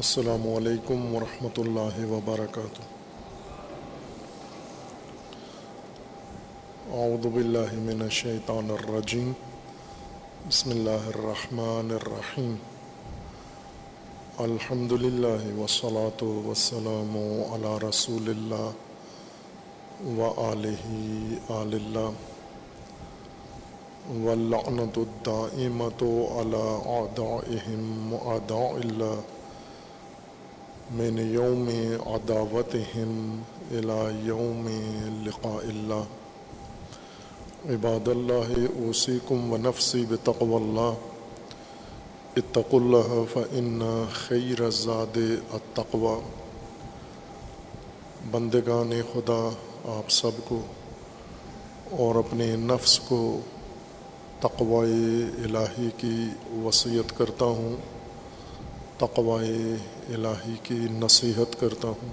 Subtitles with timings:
[0.00, 2.82] السلام علیکم ورحمۃ اللہ وبرکاتہ۔
[6.92, 9.32] اعوذ باللہ من الشیطان الرجیم۔
[10.48, 12.54] بسم اللہ الرحمن الرحیم۔
[14.38, 17.16] الحمد للہ وسلاۃ وسلام
[17.52, 18.70] علی رسول اللہ
[20.18, 22.10] و علیہ آل اللہ۔
[24.24, 26.02] واللعنت الدائمت
[26.38, 29.39] على اعدائهم اعداء اللہ۔
[30.92, 31.68] من یوم
[32.06, 34.68] عداوتهم الى یوم
[35.26, 36.02] لقاء اللہ.
[37.64, 40.94] عباد اللہ، اوصیکم و نفسی بتقو اللہ.
[42.36, 45.16] اتقوا اللہ فإن خیر الزاد
[45.52, 46.20] التقوى
[48.30, 49.48] بندگان خدا،
[49.84, 50.60] آپ سب کو
[51.90, 53.40] اور اپنے نفس کو
[54.40, 56.24] تقوی الہی کی
[56.64, 57.99] وصیت کرتا ہوں۔
[59.00, 59.74] تقوی
[60.14, 62.08] الہی کی نصیحت کرتا ہوں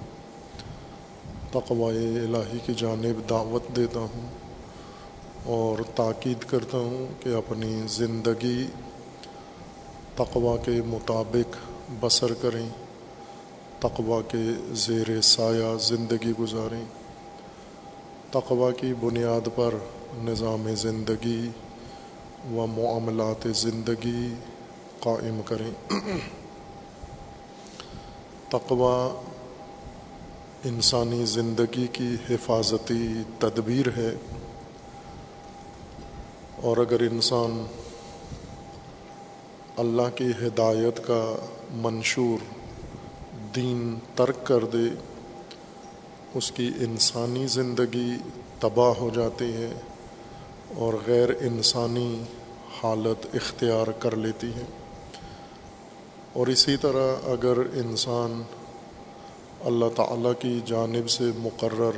[1.51, 4.27] تقوی الہی کی جانب دعوت دیتا ہوں
[5.45, 8.67] اور تاکید کرتا ہوں کہ اپنی زندگی
[10.15, 11.55] تقوا کے مطابق
[11.99, 12.69] بسر کریں
[13.79, 16.85] تقوا کے زیر سایہ زندگی گزاریں۔
[18.31, 19.75] تقوا کی بنیاد پر
[20.15, 21.49] نظام زندگی
[22.51, 24.33] و معاملات زندگی
[24.99, 25.97] قائم کریں۔
[28.49, 29.21] تقوا
[30.65, 34.15] انسانی زندگی کی حفاظتی تدبیر ہے۔
[36.61, 37.65] اور اگر انسان
[39.77, 41.35] اللہ کی ہدایت کا
[41.71, 42.37] منشور
[43.55, 44.99] دین ترک کر دے،
[46.33, 48.11] اس کی انسانی زندگی
[48.59, 49.79] تباہ ہو جاتی ہے
[50.75, 52.23] اور غیر انسانی
[52.83, 54.86] حالت اختیار کر لیتی ہے۔
[56.37, 58.41] اور اسی طرح اگر انسان
[59.65, 61.97] اللہ تعالیٰ کی جانب سے مقرر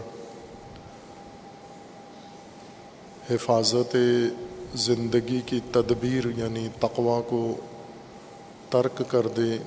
[3.29, 3.95] حفاظت
[4.75, 7.55] زندگی کی تدبیر یعنی تقوا کو
[8.69, 9.57] ترک کر دے،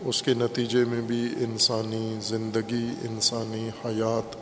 [0.00, 4.36] اس کے نتیجے میں بھی انسانی زندگی، انسانی حیات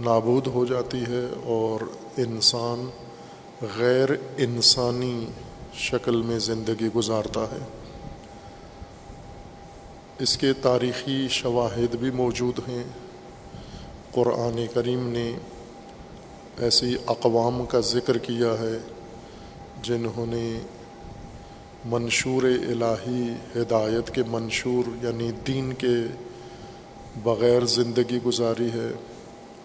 [0.00, 1.80] نابود ہو جاتی ہے اور
[2.16, 2.88] انسان
[3.78, 5.26] غیر انسانی
[5.76, 7.64] شکل میں زندگی گزارتا ہے۔
[10.18, 12.84] اس کے تاریخی شواہد بھی موجود ہیں۔
[14.12, 15.32] قرآن کریم نے
[16.58, 18.78] ایسی اقوام کا ذکر کیا ہے
[19.82, 20.58] جنہوں نے
[21.84, 25.94] منشور الہی ہدایت کے منشور یعنی دین کے
[27.22, 28.92] بغیر زندگی گزاری ہے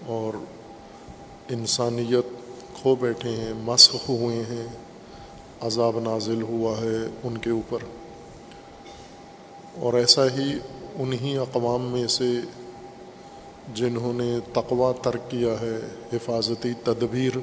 [0.06, 0.34] اور
[1.50, 2.26] انسانیت
[2.74, 4.68] کھو بیٹھے ہیں، مسخ ہوئے ہیں۔
[5.62, 7.80] عذاب نازل ہوا ہے ان کے اوپر۔
[9.76, 10.54] اور ایسا ہی
[10.96, 12.30] انہی اقوام میں سے
[13.74, 15.80] جنہوں نے تقوا ترک کیا ہے،
[16.14, 17.38] حفاظتی تدبیر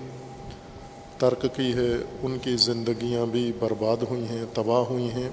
[1.18, 5.28] ترک کی ہے، ان کی زندگیاں بھی برباد ہوئی ہیں، تباہ ہوئی ہیں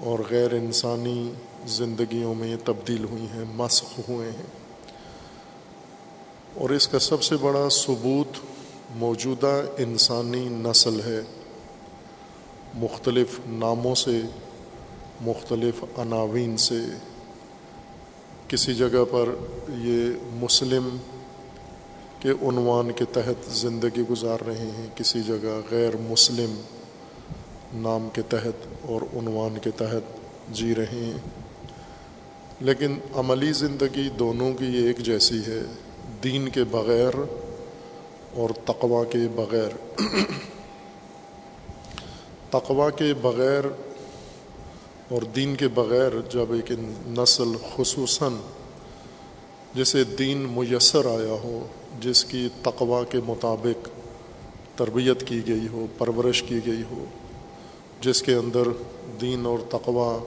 [0.00, 1.32] اور غیر انسانی
[1.66, 4.46] زندگیوں میں تبدیل ہوئی ہیں، مسخ ہوئے ہیں۔
[6.54, 8.36] اور اس کا سب سے بڑا ثبوت
[8.94, 11.39] موجودہ انسانی نسل ہے۔
[12.74, 14.20] مختلف ناموں سے،
[15.20, 16.78] مختلف عناوین سے۔
[18.48, 19.28] کسی جگہ پر
[19.68, 20.88] یہ مسلم
[22.20, 26.60] کے عنوان کے تحت زندگی گزار رہے ہیں، کسی جگہ غیر مسلم
[27.74, 31.18] نام کے تحت اور عنوان کے تحت جی رہے ہیں۔
[32.60, 35.60] لیکن عملی زندگی دونوں کی ایک جیسی ہے،
[36.24, 37.10] دین کے بغیر
[38.32, 40.00] اور تقوا کے بغیر۔
[42.50, 43.64] تقوا کے بغیر
[45.08, 46.72] اور دین کے بغیر جب ایک
[47.06, 48.34] نسل خصوصاً
[49.74, 51.66] جسے دین میسر آیا ہو،
[52.00, 53.88] جس کی تقوا کے مطابق
[54.78, 57.04] تربیت کی گئی ہو، پرورش کی گئی ہو،
[58.00, 58.68] جس کے اندر
[59.20, 60.18] دین اور تقوا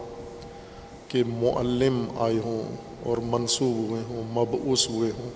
[1.07, 5.29] کے معلم آئے ہوں اور منسوب ہوئے ہوں، مبعوث ہوئے ہوں،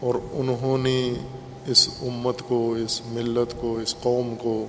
[0.00, 1.12] اور انہوں نے
[1.66, 4.66] اس امت کو، اس ملت کو، اس قوم کو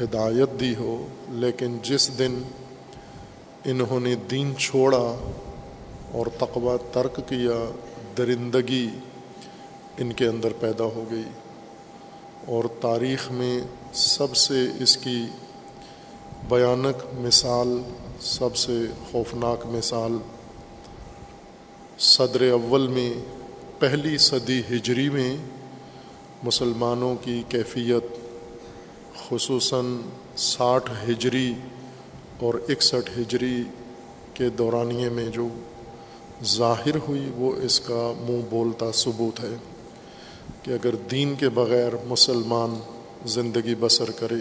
[0.00, 2.42] ہدایت دی ہو، لیکن جس دن
[3.64, 5.32] انہوں نے دین چھوڑا
[6.12, 7.70] اور تقوی ترک کیا،
[8.18, 8.88] درندگی
[9.98, 11.22] ان کے اندر پیدا ہو گئی۔
[12.46, 13.58] اور تاریخ میں
[13.92, 15.26] سب سے اس کی
[16.48, 17.82] بیانک مثال،
[18.20, 18.78] سب سے
[19.10, 20.18] خوفناک مثال
[21.98, 23.12] صدر اول میں،
[23.78, 25.36] پہلی صدی ہجری میں
[26.42, 28.23] مسلمانوں کی کیفیت
[29.18, 30.00] خصوصاً
[30.36, 31.54] ساٹھ ہجری
[32.40, 33.62] اور اکسٹھ ہجری
[34.34, 35.48] کے دورانیے میں جو
[36.44, 39.54] ظاہر ہوئی وہ اس کا منہ بولتا ثبوت ہے
[40.62, 42.74] کہ اگر دین کے بغیر مسلمان
[43.26, 44.40] زندگی بسر کرے،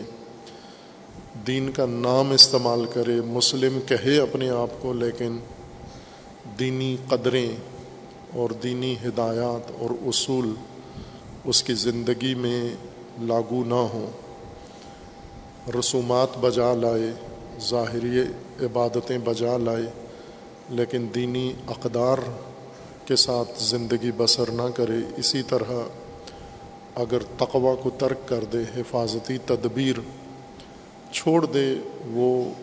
[1.48, 5.38] دین کا نام استعمال کرے، مسلم کہے اپنے آپ کو، لیکن
[6.60, 7.56] دینی قدریں
[8.34, 10.54] اور دینی ہدایات اور اصول
[11.46, 12.70] اس کی زندگی میں
[13.22, 14.23] لاگو نہ ہوں۔
[15.80, 17.12] رسومات بجا لائے،
[17.60, 18.22] ظاہری
[18.66, 19.86] عبادتیں بجا لائے،
[20.70, 22.18] لیکن دینی اقدار
[23.06, 25.72] کے ساتھ زندگی بسر نہ کرے۔ اسی طرح
[26.96, 30.00] اگر تقوا کو ترک کر دے، حفاظتی تدبیر
[31.12, 31.76] چھوڑ دے،
[32.12, 32.54] وہ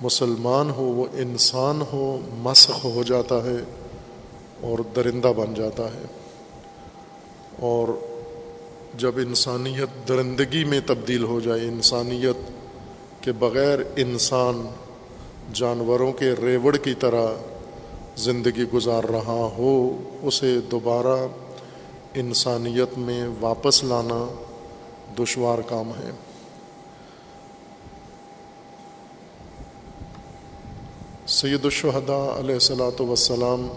[0.00, 3.56] مسلمان ہو، وہ انسان ہو، مسخ ہو جاتا ہے
[4.60, 6.02] اور درندہ بن جاتا ہے۔
[7.60, 8.07] اور
[8.98, 12.36] جب انسانیت درندگی میں تبدیل ہو جائے، انسانیت
[13.20, 14.66] کے بغیر انسان
[15.52, 17.26] جانوروں کے ریوڑ کی طرح
[18.16, 19.70] زندگی گزار رہا ہو،
[20.22, 21.16] اسے دوبارہ
[22.14, 24.24] انسانیت میں واپس لانا
[25.18, 26.10] دشوار کام ہے۔
[31.26, 33.68] سید الشہداء علیہ السلاۃ وسلام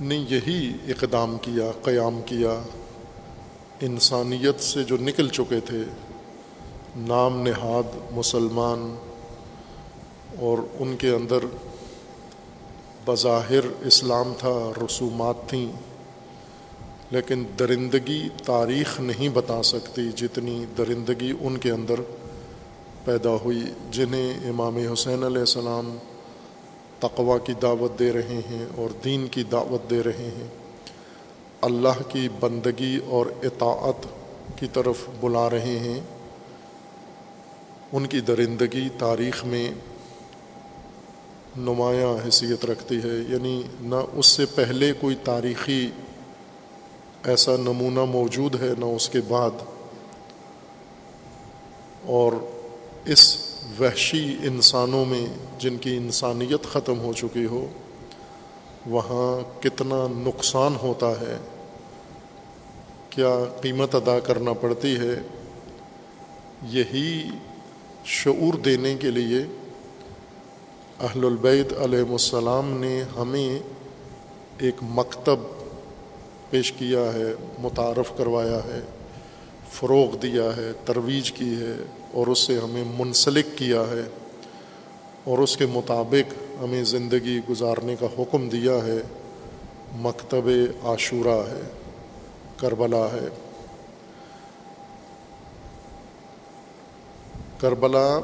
[0.00, 2.62] نے یہی اقدام کیا، قیام کیا۔
[3.80, 5.82] انسانیت سے جو نکل چکے تھے،
[6.96, 8.96] نام نہاد مسلمان
[10.38, 11.38] اور ان کے اندر
[13.06, 15.72] بظاہر اسلام تھا، رسومات تھیں۔
[17.10, 22.00] لیکن درندگی تاریخ نہیں بتا سکتی جتنی درندگی ان کے اندر
[23.04, 25.96] پیدا ہوئی، جنہیں امام حسین علیہ السلام
[27.00, 30.48] تقوا کی دعوت دے رہے ہیں اور دین کی دعوت دے رہے ہیں۔
[31.60, 34.06] اللہ کی بندگی اور اطاعت
[34.58, 36.00] کی طرف بلا رہے ہیں۔
[37.92, 39.70] ان کی درندگی تاریخ میں
[41.56, 45.90] نمایاں حیثیت رکھتی ہے۔ یعنی نہ اس سے پہلے کوئی تاریخی
[47.24, 49.50] ایسا نمونہ موجود ہے نہ اس کے بعد۔
[52.04, 52.32] اور
[53.04, 53.49] اس
[53.80, 55.26] وحشی انسانوں میں
[55.58, 57.66] جن کی انسانیت ختم ہو چکی ہو،
[58.86, 61.36] وہاں کتنا نقصان ہوتا ہے،
[63.10, 65.14] کیا قیمت ادا کرنا پڑتی ہے،
[66.62, 67.30] یہی
[68.04, 69.38] شعور دینے کے لیے
[71.00, 73.58] اہل البید علیہ السلام نے ہمیں
[74.58, 75.38] ایک مکتب
[76.50, 78.80] پیش کیا ہے، متعارف کروایا ہے،
[79.72, 81.74] فروغ دیا ہے، ترویج کی ہے۔
[82.12, 84.08] اور اس سے ہمیں منسلک کیا ہے
[85.24, 88.98] اور اس کے مطابق ہمیں زندگی گزارنے کا حکم دیا ہے۔
[89.92, 90.48] مکتب
[90.84, 91.60] عاشورہ ہے،
[92.56, 93.28] کربلا ہے۔
[97.58, 98.20] کربلا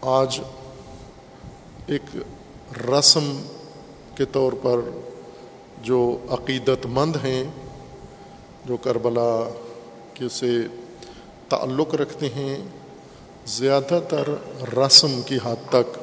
[0.00, 0.40] آج
[1.86, 2.16] ایک
[2.90, 3.42] رسم
[4.14, 4.80] کے طور پر
[5.82, 7.44] جو عقیدت مند ہیں،
[8.64, 9.50] جو کربلا
[10.14, 10.58] کے سے
[11.48, 12.58] تعلق رکھتے ہیں،
[13.46, 14.28] زیادہ تر
[14.78, 15.98] رسم کی حد تک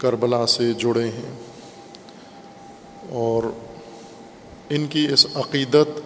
[0.00, 1.32] کربلا سے جڑے ہیں۔
[3.10, 3.42] اور
[4.70, 6.00] ان کی اس عقیدت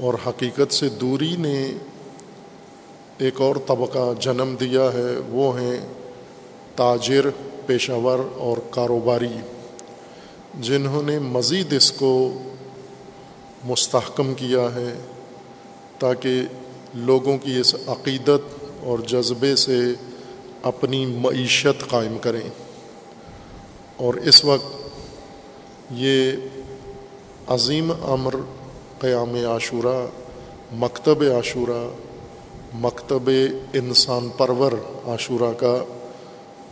[0.00, 1.72] اور حقیقت سے دوری نے
[3.18, 5.88] ایک اور طبقہ جنم دیا ہے، وہ ہیں
[6.76, 7.26] تاجر،
[7.66, 9.36] پیشہ ور اور کاروباری،
[10.60, 12.42] جنہوں نے مزید اس کو
[13.64, 15.17] مستحکم کیا ہے۔
[15.98, 16.42] تاکہ
[16.94, 19.76] لوگوں کی اس عقیدت اور جذبے سے
[20.62, 22.50] اپنی معیشت قائم کریں۔
[23.96, 24.88] اور اس وقت
[25.90, 26.32] یہ
[27.46, 28.34] عظیم امر
[28.98, 30.06] قیام عاشورہ،
[30.72, 31.88] مکتب عاشورہ،
[32.74, 33.30] مکتب
[33.72, 34.72] انسان پرور
[35.06, 35.84] عاشورہ کا،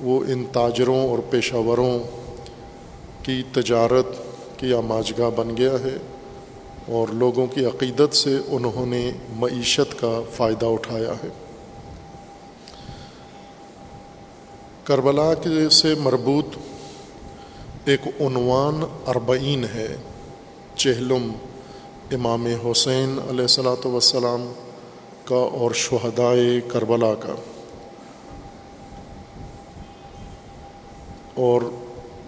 [0.00, 1.98] وہ ان تاجروں اور پیشہ وروں
[3.22, 4.06] کی تجارت
[4.60, 5.96] کی آماجگاہ بن گیا ہے۔
[6.88, 11.28] اور لوگوں کی عقیدت سے انہوں نے معیشت کا فائدہ اٹھایا ہے۔
[14.84, 16.46] کربلا کے سے مربوط
[17.84, 19.96] ایک عنوان اربعین ہے،
[20.76, 21.32] چہلم
[22.12, 24.52] امام حسین علیہ السلاۃ وسلام
[25.24, 27.34] کا اور شہدائے کربلا کا۔
[31.34, 31.62] اور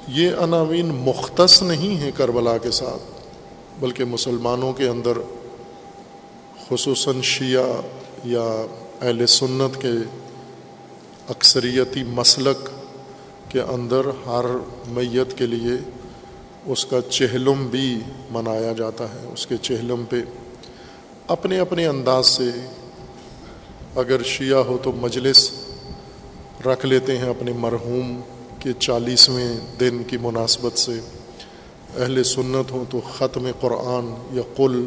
[0.09, 3.18] یہ عناوین مختص نہیں ہیں کربلا کے ساتھ۔
[3.81, 5.19] بلکہ مسلمانوں کے اندر،
[6.69, 7.81] خصوصاً شیعہ
[8.25, 8.67] یا
[9.01, 9.91] اہل سنت کے
[11.29, 12.71] اکثریتی مسلک
[13.49, 14.45] کے اندر ہر
[14.87, 15.91] میت کے لیے
[16.67, 17.99] اس کا چہلم بھی
[18.31, 20.17] منایا جاتا ہے، اس کے چہلم پہ۔
[21.27, 22.51] اپنے اپنے انداز سے
[23.97, 25.51] اگر شیعہ ہو تو مجلس
[26.67, 28.21] رکھ لیتے ہیں اپنے مرحوم
[28.59, 31.01] کے چالیسویں دن کی مناسبت سے۔
[31.97, 34.87] اہل سنت ہوں تو ختم قرآن یا قل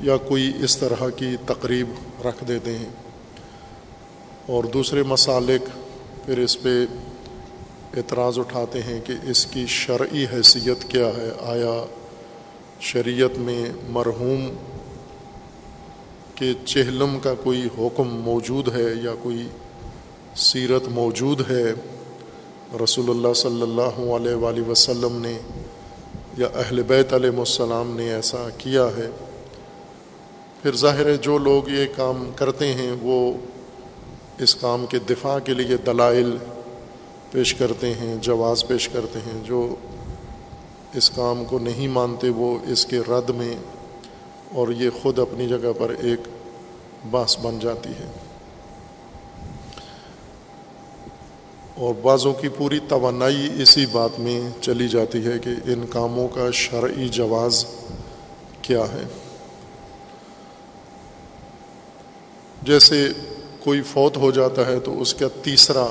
[0.00, 1.88] یا کوئی اس طرح کی تقریب
[2.26, 2.88] رکھ دیتے ہیں۔
[4.46, 5.68] اور دوسرے مسالک
[6.26, 6.84] پھر اس پہ
[7.96, 11.84] اعتراض اٹھاتے ہیں کہ اس کی شرعی حیثیت کیا ہے۔ آیا
[12.80, 14.56] شریعت میں مرحوم
[16.34, 19.48] کے چہلم کا کوئی حکم موجود ہے یا کوئی
[20.36, 21.72] سیرت موجود ہے؟
[22.84, 25.38] رسول اللہ صلی اللہ علیہ وآلہ وسلم نے
[26.38, 29.10] یا اہل بیت علیہ السلام نے ایسا کیا ہے۔
[30.62, 33.32] پھر ظاہر ہے جو لوگ یہ کام کرتے ہیں وہ
[34.38, 36.36] اس کام کے دفاع کے لیے دلائل
[37.30, 39.74] پیش کرتے ہیں، جواز پیش کرتے ہیں۔ جو
[40.94, 43.54] اس کام کو نہیں مانتے وہ اس کے رد میں
[44.54, 46.20] اور یہ خود اپنی جگہ پر ایک
[47.10, 48.10] باس بن جاتی ہے۔
[51.74, 56.50] اور بعضوں کی پوری توانائی اسی بات میں چلی جاتی ہے کہ ان کاموں کا
[56.52, 57.66] شرعی جواز
[58.62, 59.06] کیا ہے۔
[62.62, 63.08] جیسے
[63.60, 65.86] کوئی فوت ہو جاتا ہے تو اس کا تیسرا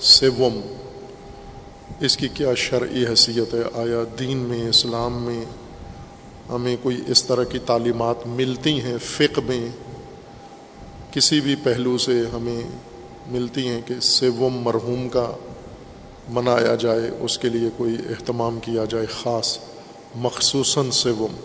[0.00, 0.60] سوم
[2.00, 5.44] اس کی کیا شرعی حیثیت ہے؟ آیا دین میں، اسلام میں
[6.48, 9.68] ہمیں کوئی اس طرح کی تعلیمات ملتی ہیں فقہ میں؟
[11.10, 12.60] کسی بھی پہلو سے ہمیں
[13.28, 15.32] ملتی ہیں کہ سوم مرحوم کا
[16.28, 19.58] منایا جائے، اس کے لیے کوئی اہتمام کیا جائے خاص،
[20.14, 21.36] مخصوصاً سوم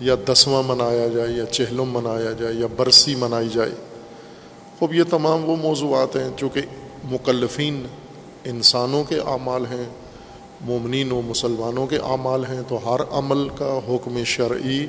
[0.00, 3.70] یا دسواں منایا جائے، یا چہلم منایا جائے، یا برسی منائی جائے۔
[4.78, 6.60] خوب، یہ تمام وہ موضوعات ہیں چونکہ
[7.04, 7.86] مکلفین
[8.44, 9.84] انسانوں کے اعمال ہیں،
[10.60, 14.86] مومنین و مسلمانوں کے اعمال ہیں، تو ہر عمل کا حکم شرعی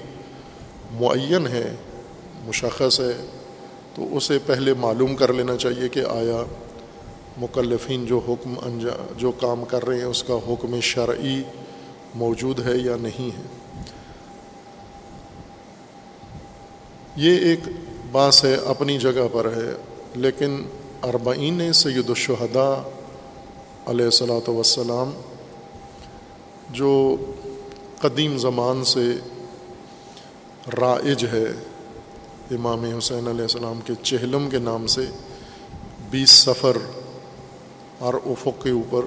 [0.91, 1.75] معین ہے،
[2.45, 3.42] مشخص ہے۔
[3.95, 6.43] تو اسے پہلے معلوم کر لینا چاہیے کہ آیا
[7.37, 11.41] مکلفین جو حکم انجا جو کام کر رہے ہیں، اس کا حکم شرعی
[12.15, 13.47] موجود ہے یا نہیں ہے۔
[17.15, 17.59] یہ ایک
[18.11, 19.71] باس ہے، اپنی جگہ پر ہے،
[20.15, 20.61] لیکن
[21.03, 22.73] اربعین سید الشہداء
[23.85, 25.11] علیہ السلاۃ وسلام
[26.69, 26.93] جو
[28.01, 29.11] قدیم زمان سے
[30.81, 31.45] رائج ہے
[32.51, 35.01] امام حسین علیہ السلام کے چہلم کے نام سے
[36.09, 36.77] بیس سفر
[37.99, 39.01] اور افق کے اوپر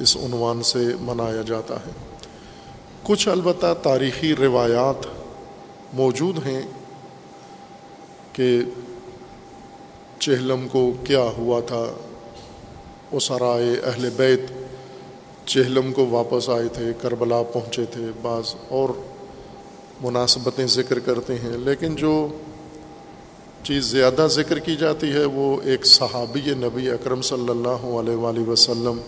[0.00, 1.90] اس عنوان سے منایا جاتا ہے۔
[3.02, 5.06] کچھ البتہ تاریخی روایات
[5.92, 6.62] موجود ہیں
[8.32, 8.60] کہ
[10.18, 11.84] چہلم کو کیا ہوا تھا۔
[13.12, 14.40] اسرائے اہل بیت
[15.48, 18.88] چہلم کو واپس آئے تھے، کربلا پہنچے تھے۔ بعض اور
[20.00, 22.28] مناسبتیں ذکر کرتے ہیں، لیکن جو
[23.64, 28.48] چیز زیادہ ذکر کی جاتی ہے وہ ایک صحابی نبی اکرم صلی اللہ علیہ وآلہ
[28.48, 28.98] وسلم،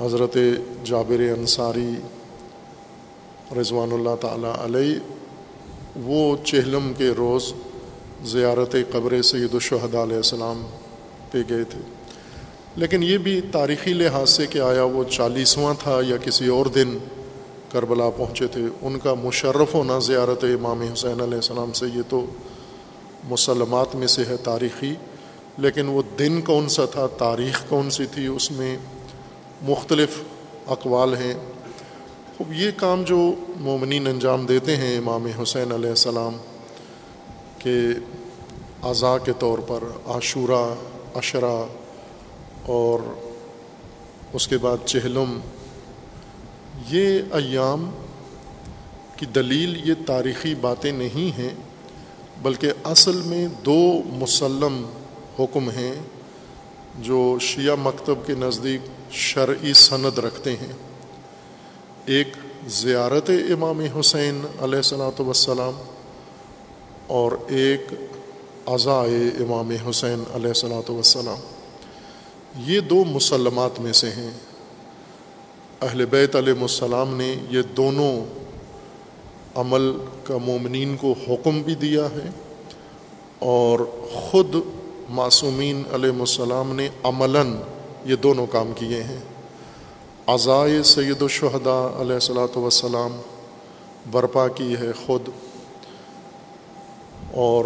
[0.00, 0.36] حضرت
[0.84, 1.90] جابر انصاری
[3.58, 4.98] رضوان اللہ تعالیٰ علیہ،
[6.06, 7.52] وہ چہلم کے روز
[8.32, 10.66] زیارت قبر سید الشہد علیہ السلام
[11.30, 11.80] پہ گئے تھے۔
[12.76, 16.98] لیکن یہ بھی تاریخی لحاظ سے کہ آیا وہ چالیسواں تھا یا کسی اور دن
[17.72, 22.24] کربلا پہنچے تھے، ان کا مشرف ہونا زیارت امام حسین علیہ السلام سے یہ تو
[23.24, 24.94] مسلمات میں سے ہے تاریخی،
[25.58, 28.76] لیکن وہ دن کون سا تھا، تاریخ کون سی تھی، اس میں
[29.62, 30.22] مختلف
[30.66, 31.34] اقوال ہیں۔
[32.36, 36.36] خوب، یہ کام جو مومنین انجام دیتے ہیں امام حسین علیہ السلام
[37.58, 37.78] کہ
[38.82, 40.74] اعضاء کے طور پر، عاشورہ
[41.14, 41.66] اشرا
[42.66, 42.98] اور
[44.32, 45.40] اس کے بعد چہلم،
[46.88, 47.90] یہ ایام
[49.16, 51.54] کی دلیل، یہ تاریخی باتیں نہیں ہیں۔
[52.42, 54.86] بلکہ اصل میں دو مسلم
[55.38, 55.94] حکم ہیں
[56.98, 60.72] جو شیعہ مکتب کے نزدیک شرعی سند رکھتے ہیں۔
[62.06, 62.28] ایک
[62.66, 65.72] زیارت امام حسین علیہ السلاۃ وسلام
[67.06, 67.80] اور ایک
[68.66, 71.38] عزائے امام حسین علیہ السلاۃ وسلام
[72.56, 74.30] یہ دو مسلمات میں سے ہیں۔
[75.80, 78.12] اہل بیت علیہ السلام نے یہ دونوں
[79.58, 79.92] عمل
[80.24, 82.30] کا مومنین کو حکم بھی دیا ہے
[83.38, 83.80] اور
[84.12, 84.54] خود
[85.10, 87.56] معصومین علیہ السلام نے عملاً
[88.04, 89.20] یہ دونوں کام کیے ہیں۔
[90.26, 93.20] عزائے سید الشہداء علیہ السلاۃ وسلام
[94.10, 95.28] برپا کی ہے خود
[97.32, 97.64] اور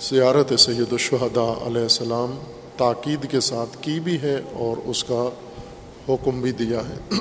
[0.00, 2.38] زیارت سید الشہداء علیہ السلام
[2.76, 5.28] تاکید کے ساتھ کی بھی ہے اور اس کا
[6.08, 7.14] حکم بھی دیا ہے۔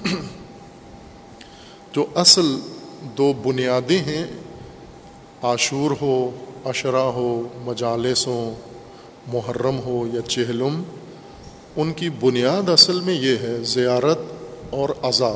[1.94, 2.60] جو اصل
[3.18, 4.26] دو بنیادیں ہیں،
[5.44, 6.16] عاشور ہو
[6.66, 7.30] اشرا ہو،
[7.64, 8.54] مجالس ہوں،
[9.28, 10.82] محرم ہو یا چہلم،
[11.76, 14.20] ان کی بنیاد اصل میں یہ ہے زیارت
[14.70, 15.34] اور اضا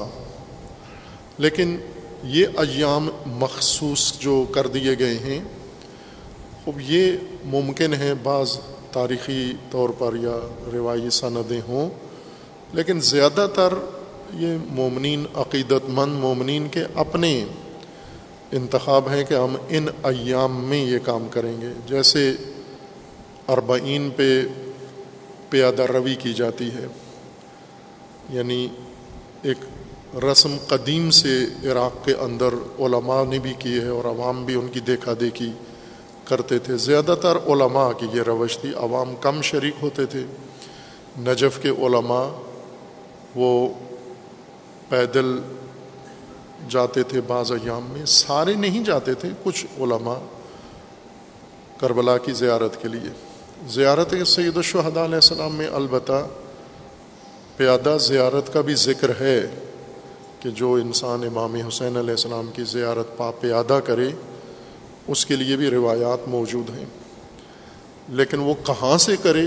[1.37, 1.75] لیکن
[2.23, 5.39] یہ ایام مخصوص جو کر دیے گئے ہیں
[6.67, 7.11] اب یہ
[7.45, 8.57] ممکن ہے بعض
[8.91, 10.37] تاریخی طور پر یا
[10.73, 11.89] روایی سندیں ہوں،
[12.73, 13.73] لیکن زیادہ تر
[14.33, 17.45] یہ مومنین عقیدت مند مومنین کے اپنے
[18.51, 22.33] انتخاب ہیں کہ ہم ان ایام میں یہ کام کریں گے۔ جیسے
[23.47, 24.41] اربعین پہ
[25.49, 26.87] پیادہ روی کی جاتی ہے
[28.29, 28.67] یعنی
[29.41, 29.57] ایک
[30.23, 34.67] رسم قدیم سے عراق کے اندر علماء نے بھی کی ہے اور عوام بھی ان
[34.67, 35.51] کی دیکھا دیکھی
[36.25, 40.23] کرتے تھے۔ زیادہ تر علماء کی یہ روش تھی، عوام کم شریک ہوتے تھے۔
[41.17, 42.27] نجف کے علماء
[43.35, 43.69] وہ
[44.89, 45.39] پیدل
[46.69, 50.19] جاتے تھے بعض ایام میں، سارے نہیں جاتے تھے، کچھ علماء
[51.79, 53.09] کربلا کی زیارت کے لیے۔
[53.67, 56.27] زیارت سید الشہداء علیہ السلام میں البتہ
[57.57, 59.49] پیادہ زیارت کا بھی ذکر ہے
[60.39, 64.09] کہ جو انسان امام حسین علیہ السلام کی زیارت پا پیادہ کرے،
[65.07, 66.85] اس کے لیے بھی روایات موجود ہیں۔
[68.09, 69.45] لیکن وہ کہاں سے کرے،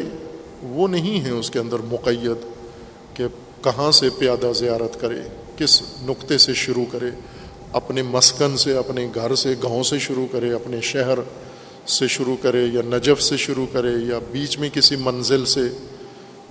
[0.62, 2.46] وہ نہیں ہے اس کے اندر مقید
[3.14, 3.24] کہ
[3.62, 5.20] کہاں سے پیادہ زیارت کرے،
[5.56, 7.10] کس نقطے سے شروع کرے،
[7.72, 11.18] اپنے مسکن سے، اپنے گھر سے، گاؤں سے شروع کرے، اپنے شہر
[11.86, 15.68] سے شروع کرے، یا نجف سے شروع کرے، یا بیچ میں کسی منزل سے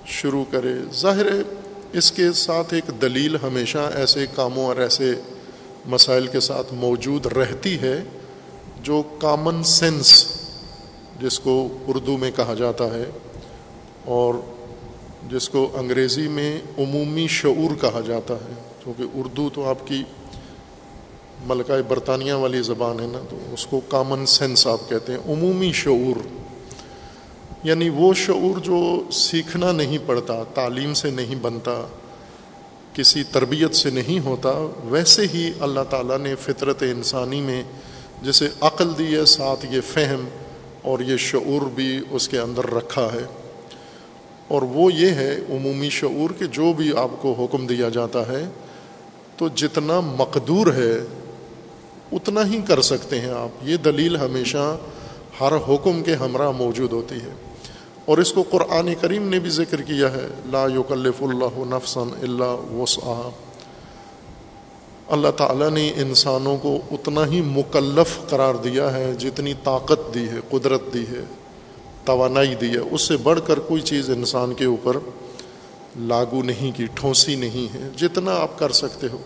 [0.05, 1.41] شروع کرے۔ ظاہر ہے،
[1.93, 5.13] اس کے ساتھ ایک دلیل ہمیشہ ایسے کاموں اور ایسے
[5.85, 8.03] مسائل کے ساتھ موجود رہتی ہے،
[8.81, 10.25] جو کامن سینس
[11.21, 11.55] جس کو
[11.87, 13.05] اردو میں کہا جاتا ہے،
[14.05, 14.33] اور
[15.31, 18.53] جس کو انگریزی میں عمومی شعور کہا جاتا ہے،
[18.83, 20.03] کیونکہ اردو تو آپ کی
[21.45, 25.71] ملکہ برطانیہ والی زبان ہے نا، تو اس کو کامن سینس آپ کہتے ہیں، عمومی
[25.71, 26.27] شعور۔
[27.63, 31.87] یعنی وہ شعور جو سیکھنا نہیں پڑتا، تعلیم سے نہیں بنتا،
[32.93, 37.63] کسی تربیت سے نہیں ہوتا، ویسے ہی اللہ تعالیٰ نے فطرت انسانی میں
[38.21, 40.27] جسے عقل دی ہے، ساتھ یہ فہم
[40.81, 43.36] اور یہ شعور بھی اس کے اندر رکھا ہے۔
[44.47, 48.45] اور وہ یہ ہے عمومی شعور کہ جو بھی آپ کو حکم دیا جاتا ہے،
[49.37, 50.99] تو جتنا مقدور ہے،
[52.11, 54.77] اتنا ہی کر سکتے ہیں آپ۔ یہ دلیل ہمیشہ
[55.41, 57.33] ہر حکم کے ہمراہ موجود ہوتی ہے۔
[58.05, 62.73] اور اس کو قرآن کریم نے بھی ذکر کیا ہے، لا یکلف اللہ نفسن اللہ
[62.73, 63.29] وسعہ
[65.07, 70.39] اللہ تعالیٰ نے انسانوں کو اتنا ہی مکلف قرار دیا ہے، جتنی طاقت دی ہے،
[70.49, 71.25] قدرت دی ہے۔
[72.07, 74.97] توانائی دی ہے۔ اس سے بڑھ کر کوئی چیز انسان کے اوپر
[75.99, 79.17] لاگو نہیں کی، ٹھونسی نہیں ہے، جتنا آپ کر سکتے ہو۔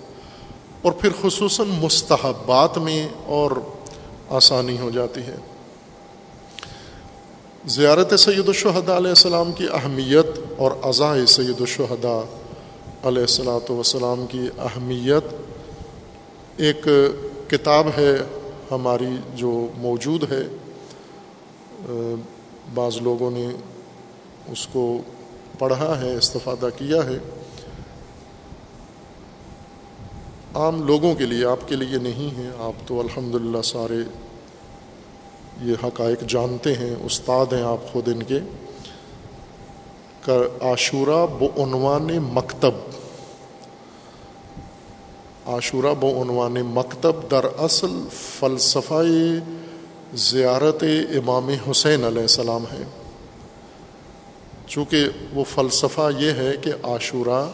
[0.82, 3.52] اور پھر خصوصاً مستحبات میں اور
[4.30, 5.36] آسانی ہو جاتی ہے۔
[7.66, 12.22] زیارت سید الشہداء علیہ السلام کی اہمیت اور اعضاء سید الشہداء
[13.04, 15.34] علیہ السلاۃ وسلام کی اہمیت
[16.58, 16.88] ایک
[17.50, 18.18] کتاب ہے
[18.72, 20.44] ہماری جو موجود ہے۔
[22.74, 23.48] بعض لوگوں نے
[24.48, 24.98] اس کو
[25.60, 27.18] پڑھا ہے، استفادہ کیا ہے۔
[30.54, 33.98] عام لوگوں کے لیے، آپ کے لیے نہیں ہے۔ آپ تو الحمد للہ سارے
[35.62, 38.40] یہ حقائق جانتے ہیں، استاد ہیں آپ خود ان کے۔
[40.62, 42.72] عاشورہ بعنوان مکتب۔
[45.46, 49.04] عاشورہ بعنوان مکتب در اصل فلسفہ
[50.16, 52.84] زیارت امام حسین علیہ السلام ہے۔
[54.68, 57.50] چونکہ وہ فلسفہ یہ ہے کہ عاشورہ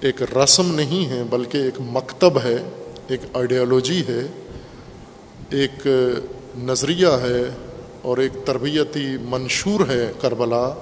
[0.00, 2.56] ایک رسم نہیں ہے بلکہ ایک مکتب ہے،
[3.08, 4.26] ایک آئیڈیالوجی ہے،
[5.50, 5.86] ایک
[6.58, 7.54] نظریہ ہے
[8.02, 10.74] اور ایک تربیتی منشور ہے کربلا۔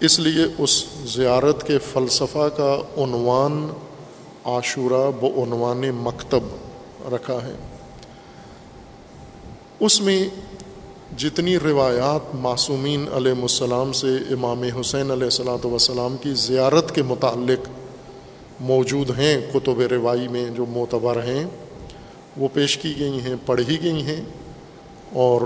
[0.00, 3.70] اس لیے اس زیارت کے فلسفہ کا عنوان
[4.44, 6.40] عاشورہ بعنوان مکتب
[7.14, 7.71] رکھا ہے۔
[9.82, 10.28] اس میں
[11.16, 17.68] جتنی روایات معصومین علیہ السلام سے امام حسین علیہ السلاۃ وسلام کی زیارت کے متعلق
[18.60, 21.44] موجود ہیں، کتب روائی میں جو معتبر ہیں،
[22.36, 24.20] وہ پیش کی گئی ہیں، پڑھی گئی ہیں
[25.12, 25.40] اور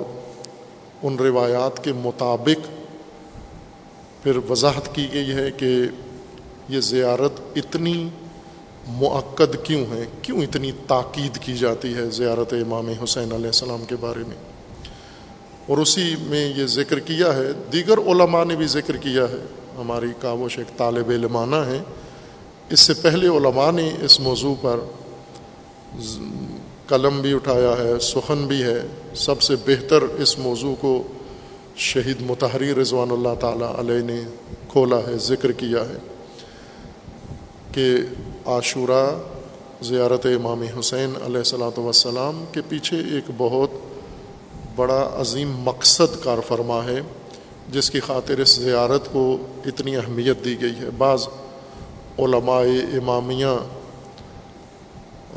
[1.02, 2.68] ان روایات کے مطابق
[4.22, 5.76] پھر وضاحت کی گئی ہے کہ
[6.68, 8.08] یہ زیارت اتنی
[8.86, 13.96] معقد کیوں ہے کیوں اتنی تاکید کی جاتی ہے زیارت امام حسین علیہ السلام کے
[14.00, 14.36] بارے میں؟
[15.66, 19.46] اور اسی میں یہ ذکر کیا ہے، دیگر علماء نے بھی ذکر کیا ہے،
[19.76, 21.82] ہماری کاوش ایک طالب علمانہ ہیں۔
[22.70, 24.80] اس سے پہلے علماء نے اس موضوع پر
[26.86, 28.82] قلم بھی اٹھایا ہے، سخن بھی ہے۔
[29.14, 31.02] سب سے بہتر اس موضوع کو
[31.76, 34.20] شہید متحری رضوان اللہ تعالیٰ علیہ نے
[34.68, 35.98] کھولا ہے، ذکر کیا ہے
[37.72, 37.96] کہ
[38.46, 39.04] عاشورہ
[39.82, 43.70] زیارت امام حسین علیہ السلاۃ وسلام کے پیچھے ایک بہت
[44.76, 47.00] بڑا عظیم مقصد کار فرما ہے،
[47.72, 49.24] جس کی خاطر اس زیارت کو
[49.66, 51.26] اتنی اہمیت دی گئی ہے۔ بعض
[52.18, 52.62] علماء
[52.98, 53.56] امامیہ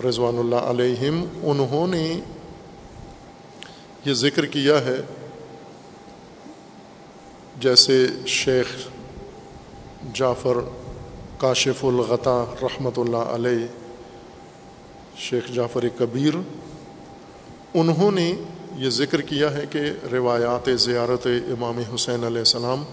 [0.05, 2.19] رضوان اللہ علیہم، انہوں نے
[4.05, 4.97] یہ ذکر کیا ہے،
[7.59, 8.67] جیسے شیخ
[10.13, 10.57] جعفر
[11.39, 13.67] کاشف الغطا رحمۃ اللہ علیہ،
[15.17, 16.33] شیخ جعفر کبیر،
[17.73, 18.33] انہوں نے
[18.75, 19.79] یہ ذکر کیا ہے کہ
[20.11, 22.83] روایات زیارت امام حسین علیہ السلام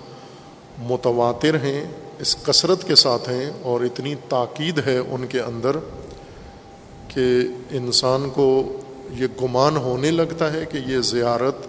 [0.79, 1.85] متواتر ہیں،
[2.19, 5.77] اس کثرت کے ساتھ ہیں اور اتنی تاکید ہے ان کے اندر
[7.09, 7.27] کہ
[7.71, 8.77] انسان کو
[9.11, 11.67] یہ گمان ہونے لگتا ہے کہ یہ زیارت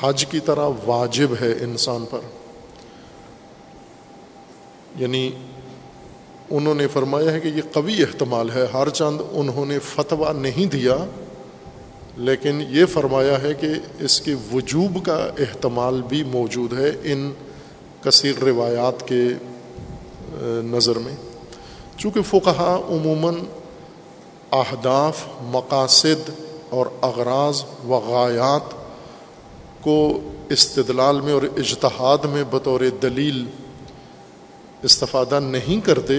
[0.00, 2.20] حج کی طرح واجب ہے انسان پر۔
[4.96, 5.30] یعنی
[6.50, 10.66] انہوں نے فرمایا ہے کہ یہ قوی احتمال ہے۔ ہر چند انہوں نے فتویٰ نہیں
[10.66, 10.96] دیا،
[12.16, 13.68] لیکن یہ فرمایا ہے کہ
[14.00, 17.30] اس کے وجوب کا احتمال بھی موجود ہے ان
[18.02, 19.22] کثیر روایات کے
[20.64, 21.14] نظر میں۔
[21.96, 23.34] چونکہ فقہ عموماً
[24.52, 26.30] اہداف، مقاصد
[26.70, 28.74] اور اغراض و غایات
[29.80, 29.98] کو
[30.48, 33.44] استدلال میں اور اجتہاد میں بطور دلیل
[34.82, 36.14] استفادہ نہیں کرتے،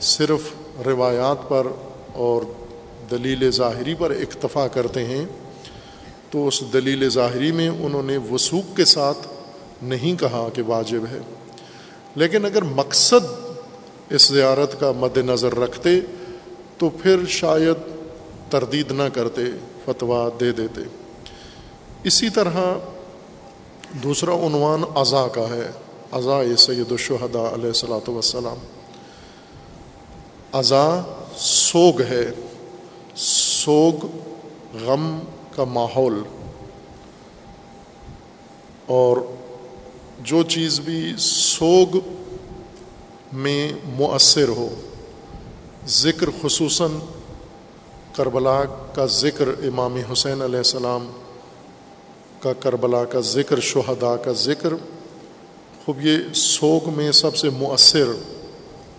[0.00, 0.40] صرف
[0.86, 1.66] روایات پر
[2.12, 2.42] اور
[3.10, 5.24] دلیل ظاہری پر اکتفا کرتے ہیں،
[6.30, 9.18] تو اس دلیل ظاہری میں انہوں نے وسوخ کے ساتھ
[9.82, 11.18] نہیں کہا کہ واجب ہے۔
[12.14, 13.56] لیکن اگر مقصد
[14.10, 15.90] اس زیارت کا مد نظر رکھتے،
[16.78, 17.76] تو پھر شاید
[18.50, 19.42] تردید نہ کرتے،
[19.84, 20.80] فتویٰ دے دیتے۔
[22.04, 22.78] اسی طرح
[24.02, 25.70] دوسرا عنوان اضا کا ہے۔
[26.12, 28.58] اضا سید الشہدا علیہ السلاۃ وسلام
[30.52, 30.86] اضا
[31.36, 32.24] سوگ ہے،
[33.16, 34.06] سوگ
[34.84, 35.06] غم
[35.56, 36.22] کا ماحول.
[38.86, 39.16] اور
[40.24, 41.96] جو چیز بھی سوگ
[43.32, 44.68] میں مؤثر ہو،
[45.86, 46.98] ذکر خصوصاً
[48.14, 48.60] کربلا
[48.94, 51.06] کا ذکر امام حسین علیہ السلام
[52.40, 54.74] کا، کربلا کا ذکر، شہداء کا ذکر
[55.84, 58.06] خوب، یہ سوگ میں سب سے مؤثر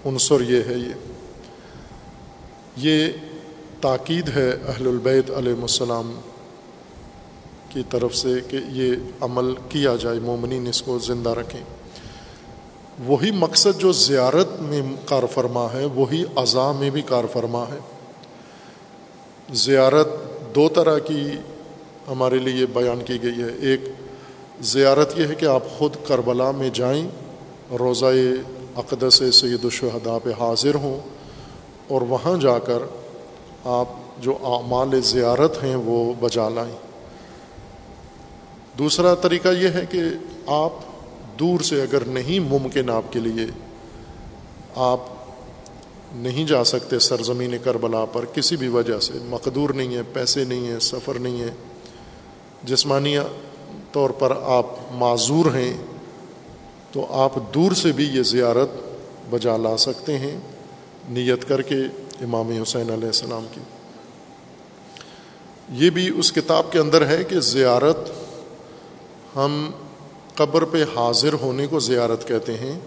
[0.06, 0.94] عنصر یہ ہے یہ۔
[2.76, 3.08] یہ
[3.82, 6.20] تاکید ہے اہل البیت علیہ السلام
[7.70, 8.92] کی طرف سے کہ یہ
[9.22, 11.62] عمل کیا جائے، مومنین اس کو زندہ رکھیں۔
[13.06, 17.80] وہی مقصد جو زیارت میں کار فرما ہے، وہی اعضاء میں بھی کار فرما ہے۔
[19.54, 20.08] زیارت
[20.56, 21.30] دو طرح کی
[22.08, 23.82] ہمارے لیے بیان کی گئی ہے۔ ایک
[24.62, 27.08] زیارت یہ ہے کہ آپ خود کربلا میں جائیں،
[27.80, 28.06] روزہ
[28.76, 31.00] اقدس سید الشہداء پہ حاضر ہوں
[31.88, 32.80] اور وہاں جا کر
[33.64, 36.76] آپ جو اعمال زیارت ہیں وہ بجا لائیں۔
[38.78, 40.00] دوسرا طریقہ یہ ہے کہ
[40.48, 40.74] آپ
[41.40, 43.46] دور سے اگر نہیں ممکن آپ کے لیے،
[44.76, 45.00] آپ
[46.14, 50.68] نہیں جا سکتے سرزمین کربلا پر کسی بھی وجہ سے، مقدور نہیں ہے، پیسے نہیں
[50.68, 51.52] ہیں، سفر نہیں ہے۔
[52.64, 53.18] جسمانی
[53.92, 55.78] طور پر آپ معذور ہیں،
[56.92, 58.70] تو آپ دور سے بھی یہ زیارت
[59.30, 60.40] بجا لا سکتے ہیں۔
[61.10, 61.76] نیت کر کے
[62.22, 63.62] امام حسین علیہ السلام کی۔
[65.70, 67.98] یہ بھی اس کتاب کے اندر ہے کہ زیارت
[69.36, 69.72] ہم
[70.36, 72.80] قبر پہ حاضر ہونے کو زیارت کہتے ہیں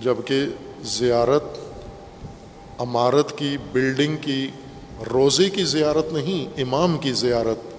[0.00, 0.44] جبکہ
[0.82, 1.44] زیارت
[2.78, 4.48] عمارت کی، بلڈنگ کی،
[5.12, 7.71] روزے کی زیارت نہیں، امام کی زیارت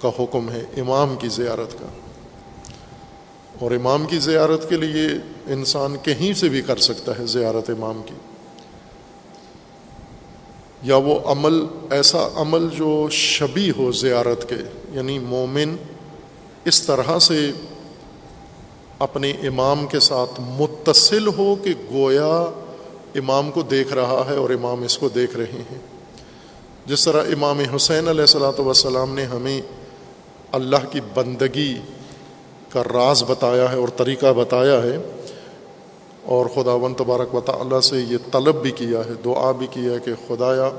[0.00, 1.86] کا حکم ہے امام کی زیارت کا۔
[3.60, 5.06] اور امام کی زیارت کے لیے
[5.52, 8.14] انسان کہیں سے بھی کر سکتا ہے زیارت امام کی۔
[10.82, 14.54] یا وہ عمل، ایسا عمل جو شبی ہو زیارت کے
[14.92, 15.76] یعنی مومن
[16.64, 17.52] اس طرح سے
[18.98, 22.50] اپنے امام کے ساتھ متصل ہو کہ گویا
[23.14, 25.78] امام کو دیکھ رہا ہے اور امام اس کو دیکھ رہے ہیں۔
[26.86, 29.62] جس طرح امام حسین علیہ السلاۃ وسلام نے ہمیں
[30.52, 31.80] اللہ کی بندگی
[32.68, 34.96] کا راز بتایا ہے اور طریقہ بتایا ہے
[36.22, 39.92] اور خدا و تبارک و تعالیٰ سے یہ طلب بھی کیا ہے، دعا بھی کیا
[39.92, 40.70] ہے کہ خدایا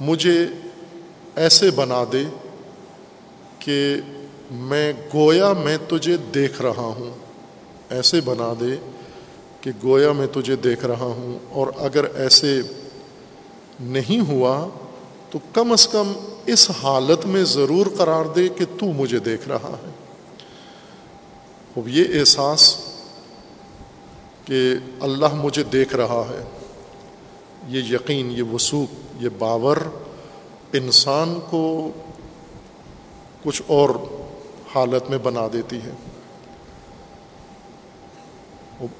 [0.00, 0.46] مجھے
[1.36, 2.24] ایسے بنا دے
[3.58, 3.96] کہ
[4.50, 7.10] میں گویا میں تجھے دیکھ رہا ہوں۔
[7.90, 8.76] ایسے بنا دے
[9.60, 12.60] کہ گویا میں تجھے دیکھ رہا ہوں اور اگر ایسے
[13.80, 14.68] نہیں ہوا
[15.30, 16.12] تو کم از کم
[16.52, 19.90] اس حالت میں ضرور قرار دے کہ تو مجھے دیکھ رہا ہے۔
[21.76, 22.76] اب یہ احساس
[24.44, 26.44] کہ اللہ مجھے دیکھ رہا ہے۔
[27.68, 29.76] یہ یقین، یہ وسوخ، یہ باور
[30.72, 31.90] انسان کو
[33.44, 33.90] کچھ اور
[34.74, 35.92] حالت میں بنا دیتی ہے۔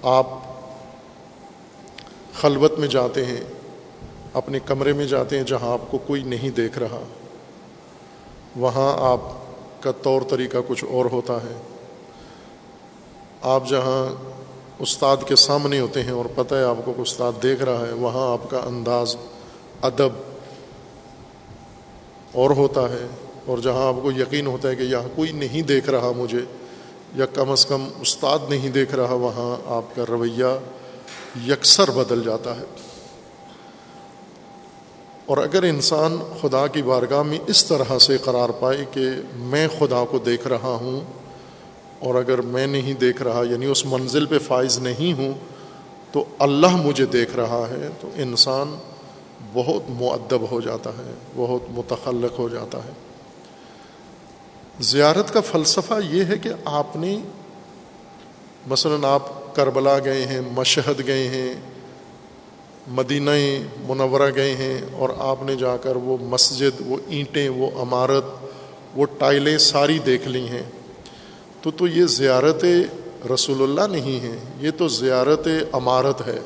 [0.02, 0.26] آپ
[2.34, 3.40] خلوت میں جاتے ہیں،
[4.34, 7.02] اپنے کمرے میں جاتے ہیں جہاں آپ کو کوئی نہیں دیکھ رہا۔
[8.56, 9.20] وہاں آپ
[9.82, 11.62] کا طور طریقہ کچھ اور ہوتا ہے۔
[13.42, 14.14] آپ جہاں
[14.78, 18.32] استاد کے سامنے ہوتے ہیں اور پتہ ہے آپ کو استاد دیکھ رہا ہے، وہاں
[18.32, 19.16] آپ کا انداز،
[19.82, 20.08] ادب
[22.32, 23.06] اور ہوتا ہے۔
[23.46, 26.40] اور جہاں آپ کو یقین ہوتا ہے کہ یہاں کوئی نہیں دیکھ رہا مجھے
[27.14, 30.58] یا کم از کم استاد نہیں دیکھ رہا، وہاں آپ کا رویہ
[31.48, 32.89] یکسر بدل جاتا ہے۔
[35.26, 39.08] اور اگر انسان خدا کی بارگاہ میں اس طرح سے قرار پائے کہ
[39.46, 41.00] میں خدا کو دیکھ رہا ہوں،
[41.98, 45.32] اور اگر میں نہیں دیکھ رہا یعنی اس منزل پہ فائز نہیں ہوں،
[46.12, 48.74] تو اللہ مجھے دیکھ رہا ہے، تو انسان
[49.52, 52.92] بہت معدب ہو جاتا ہے، بہت متخلق ہو جاتا ہے۔
[54.80, 57.16] زیارت کا فلسفہ یہ ہے کہ آپ نے
[58.66, 61.54] مثلاً آپ کربلا گئے ہیں، مشہد گئے ہیں
[62.88, 63.30] مدینہ
[63.88, 68.24] منورہ گئے ہیں اور آپ نے جا کر وہ مسجد، وہ اینٹیں، وہ عمارت،
[68.94, 70.62] وہ ٹائلیں ساری دیکھ لی ہیں۔
[71.62, 72.64] تو تو یہ زیارت
[73.34, 76.38] رسول اللہ نہیں ہے، یہ تو زیارت عمارت ہے۔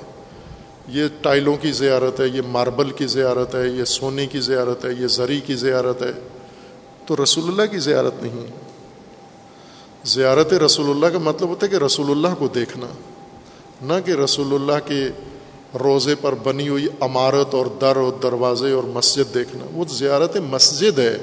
[0.89, 4.91] یہ ٹائلوں کی زیارت ہے، یہ ماربل کی زیارت ہے، یہ سونے کی زیارت ہے،
[4.99, 6.13] یہ زری کی زیارت ہے۔
[7.07, 8.47] تو رسول اللہ کی زیارت نہیں۔
[10.05, 12.87] زیارت رسول اللہ کا مطلب ہوتا ہے کہ رسول اللہ کو دیکھنا،
[13.83, 15.09] نہ کہ رسول اللہ کے
[15.75, 20.99] روزے پر بنی ہوئی عمارت اور در اور دروازے اور مسجد دیکھنا، وہ زیارت مسجد
[20.99, 21.19] ہے،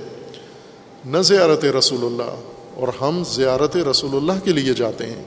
[1.05, 2.35] نہ زیارت رسول اللہ،
[2.75, 5.23] اور ہم زیارت رسول اللہ کے لیے جاتے ہیں۔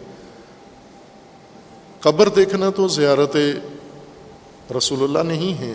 [2.01, 3.37] قبر دیکھنا تو زیارت
[4.77, 5.75] رسول اللہ نہیں ہے۔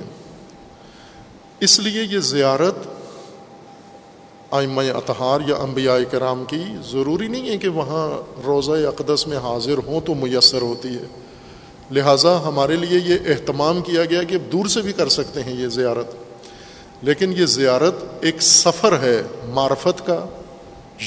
[1.60, 2.76] اس لیے یہ زیارت
[4.52, 9.78] آئمہ اطہار یا انبیاء کرام کی ضروری نہیں ہے کہ وہاں روزہ اقدس میں حاضر
[9.88, 11.29] ہوں تو میسر ہوتی ہے۔
[11.92, 15.68] لہٰذا ہمارے لیے یہ اہتمام کیا گیا کہ دور سے بھی کر سکتے ہیں یہ
[15.68, 16.16] زیارت۔
[17.02, 20.26] لیکن یہ زیارت ایک سفر ہے معرفت کا،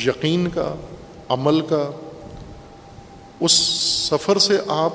[0.06, 0.74] یقین کا،
[1.28, 1.90] عمل کا۔
[3.40, 3.52] اس
[4.10, 4.92] سفر سے آپ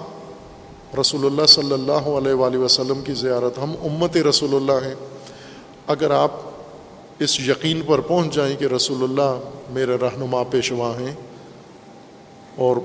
[0.99, 4.95] رسول اللہ صلی اللہ علیہ وآلہ وسلم کی زیارت، ہم امت رسول اللہ ہیں۔
[5.87, 6.31] اگر آپ
[7.19, 11.15] اس یقین پر پہنچ جائیں کہ رسول اللہ میرے رہنما پیشوا ہیں
[12.55, 12.77] اور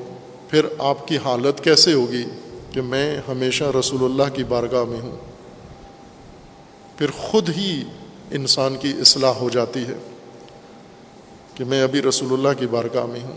[0.49, 2.25] پھر آپ کی حالت کیسے ہوگی؟
[2.73, 5.17] کہ میں ہمیشہ رسول اللہ کی بارگاہ میں ہوں۔
[6.99, 7.83] پھر خود ہی
[8.31, 9.95] انسان کی اصلاح ہو جاتی ہے
[11.55, 13.37] کہ میں ابھی رسول اللہ کی بارگاہ میں ہوں۔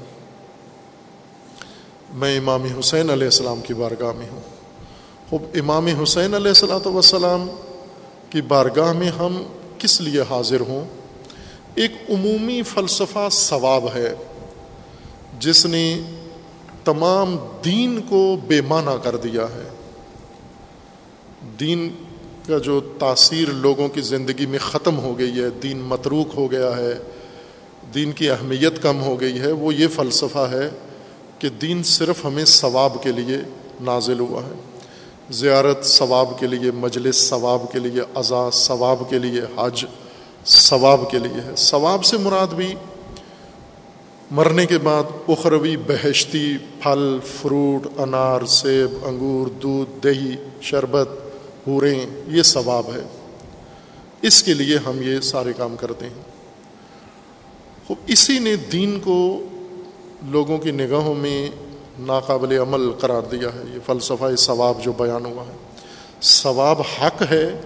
[2.14, 4.40] میں امام حسین علیہ السلام کی بارگاہ میں ہوں۔
[5.30, 7.48] خوب امام حسین علیہ السلاۃ وسلام
[8.30, 9.44] کی بارگاہ میں ہم
[9.80, 10.86] کس لیے حاضر ہوں؟
[11.76, 14.16] ایک عمومی فلسفہ ثواب ہے۔
[15.40, 16.02] جس نے
[16.86, 19.70] تمام دین کو بے معنی کر دیا ہے۔
[21.60, 21.90] دین
[22.48, 26.78] کا جو تاثیر لوگوں کی زندگی میں ختم ہو گئی ہے، دین متروک ہو گیا
[26.78, 26.94] ہے،
[27.94, 30.70] دین کی اہمیت کم ہو گئی ہے، وہ یہ فلسفہ ہے
[31.40, 33.38] کہ دین صرف ہمیں ثواب کے لیے
[33.82, 34.54] نازل ہوا ہے۔
[35.30, 39.86] زیارت ثواب کے لیے، مجلس ثواب کے لیے اعضا ثواب کے لیے، حج
[40.46, 42.76] ثواب کے لیے ہے۔ ثواب سے مراد بھی
[44.32, 51.10] مرنے کے بعد اخروی بہشتی، پھل، فروٹ، انار، سیب، انگور، دودھ، دہی، شربت
[51.64, 53.08] پوریں یہ ثواب ہے۔
[54.22, 56.22] اس کے لیے ہم یہ سارے کام کرتے ہیں۔
[57.88, 59.48] خوب، اسی نے دین کو
[60.24, 61.50] لوگوں کی نگاہوں میں
[62.00, 65.56] ناقابل عمل قرار دیا ہے۔ یہ فلسفہ ثواب جو بیان ہوا ہے۔
[66.22, 67.62] ثواب حق ہے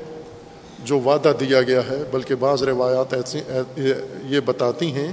[0.85, 3.39] جو وعدہ دیا گیا ہے، بلکہ بعض روایات ایسی
[4.25, 5.11] یہ بتاتی ہیں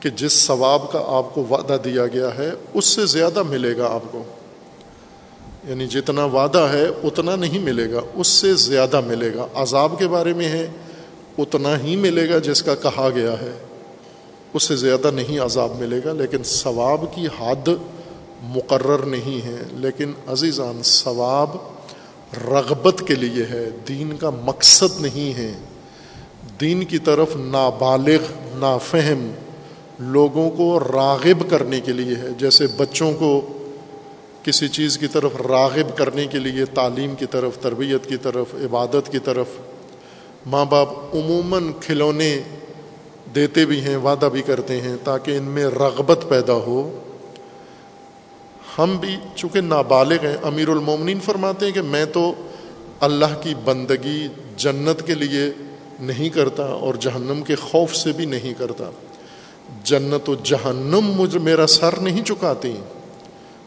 [0.00, 3.86] کہ جس ثواب کا آپ کو وعدہ دیا گیا ہے، اس سے زیادہ ملے گا
[3.90, 4.22] آپ کو۔
[5.68, 10.08] یعنی جتنا وعدہ ہے، اتنا نہیں ملے گا، اس سے زیادہ ملے گا۔ عذاب کے
[10.08, 10.66] بارے میں ہے،
[11.38, 13.52] اتنا ہی ملے گا جس کا کہا گیا ہے۔
[14.52, 17.68] اس سے زیادہ نہیں عذاب ملے گا، لیکن ثواب کی حد
[18.42, 21.50] مقرر نہیں ہے۔ لیکن عزیزان، ثواب
[22.48, 25.52] رغبت کے لیے ہے۔ دین کا مقصد نہیں ہے۔
[26.60, 28.22] دین کی طرف نابالغ،
[28.54, 29.30] نافہم
[29.98, 33.46] لوگوں کو راغب کرنے کے لیے ہے، جیسے بچوں کو
[34.42, 39.12] کسی چیز کی طرف راغب کرنے کے لیے، تعلیم کی طرف، تربیت کی طرف، عبادت
[39.12, 39.46] کی طرف
[40.46, 42.42] ماں باپ عموماً کھلونے
[43.34, 46.98] دیتے بھی ہیں، وعدہ بھی کرتے ہیں تاکہ ان میں رغبت پیدا ہو۔
[48.78, 52.34] ہم بھی چونکہ نابالغ ہیں، امیر المومنین فرماتے ہیں کہ میں تو
[53.00, 55.50] اللہ کی بندگی جنت کے لیے
[56.00, 58.90] نہیں کرتا اور جہنم کے خوف سے بھی نہیں کرتا۔
[59.84, 62.76] جنت و جہنم مجھ میرا سر نہیں چکاتی۔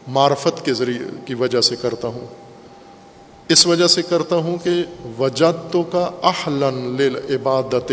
[0.08, 2.26] معرفت کے ذریعے کی وجہ سے کرتا ہوں۔
[3.48, 4.70] اس وجہ سے کرتا ہوں کہ
[5.18, 7.92] وجاتوں کا اہلن عبادت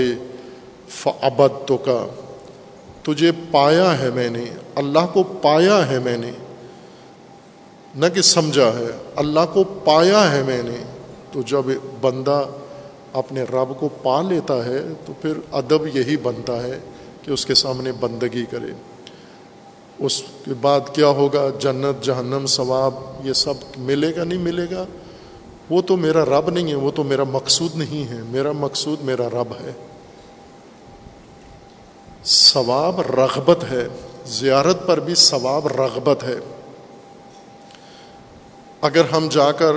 [0.90, 2.08] فعبد تو کا
[3.04, 4.46] تجھے پایا ہے میں نے،
[4.76, 6.32] اللہ کو پایا ہے میں نے۔
[7.96, 10.84] نہ کہ سمجھا ہے، اللہ کو پایا ہے میں نے۔
[11.32, 11.62] تو جب
[12.02, 12.44] بندہ
[13.14, 16.80] اپنے رب کو پا لیتا ہے تو پھر ادب یہی بنتا ہے۔
[17.30, 18.68] کہ اس کے سامنے بندگی کرے۔
[20.00, 24.86] اس کے بعد کیا ہوگا؟ جنت، جہنم، ثواب، یہ سب ملے گا، نہیں ملے گا؟
[25.70, 29.30] وہ تو میرا رب نہیں ہے، وہ تو میرا مقصود نہیں ہے۔ میرا مقصود میرا
[29.30, 29.72] رب ہے۔
[32.26, 33.88] ثواب رغبت ہے۔
[34.26, 36.40] زیارت پر بھی ثواب رغبت ہے۔
[38.82, 39.76] اگر ہم جا کر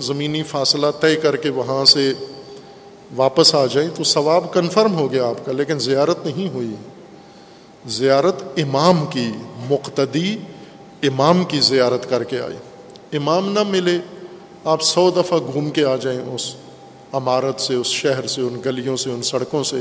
[0.00, 2.12] زمینی فاصلہ طے کر کے وہاں سے
[3.16, 6.74] واپس آ جائیں تو ثواب کنفرم ہو گیا آپ کا، لیکن زیارت نہیں ہوئی۔
[7.86, 9.30] زیارت امام کی،
[9.70, 10.36] مقتدی
[11.02, 12.56] امام کی زیارت کر کے آئے۔
[13.16, 13.98] امام نہ ملے،
[14.64, 16.54] آپ سو دفعہ گھوم کے آ جائیں اس
[17.12, 19.76] عمارت سے، اس شہر سے، ان گلیوں سے، ان سڑکوں سے۔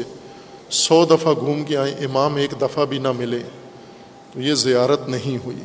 [0.69, 3.39] سو دفعہ گھوم کے آئیں، امام ایک دفعہ بھی نہ ملے۔
[4.33, 5.57] تو یہ زیارت نہیں ہوئی۔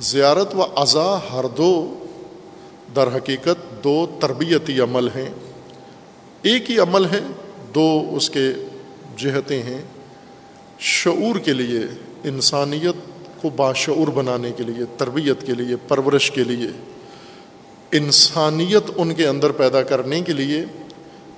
[0.00, 2.04] زیارت و اعضا ہر دو،
[2.96, 5.28] در حقیقت دو تربیتی عمل ہیں۔
[6.42, 7.20] ایک ہی عمل ہے
[7.74, 8.52] دو اس کے
[9.16, 9.82] جہتیں ہیں۔
[10.78, 11.80] شعور کے لیے،
[12.24, 12.94] انسانیت
[13.42, 16.68] کو باشعور بنانے کے لیے، تربیت کے لیے، پرورش کے لیے۔
[17.92, 20.64] انسانیت ان کے اندر پیدا کرنے کے لیے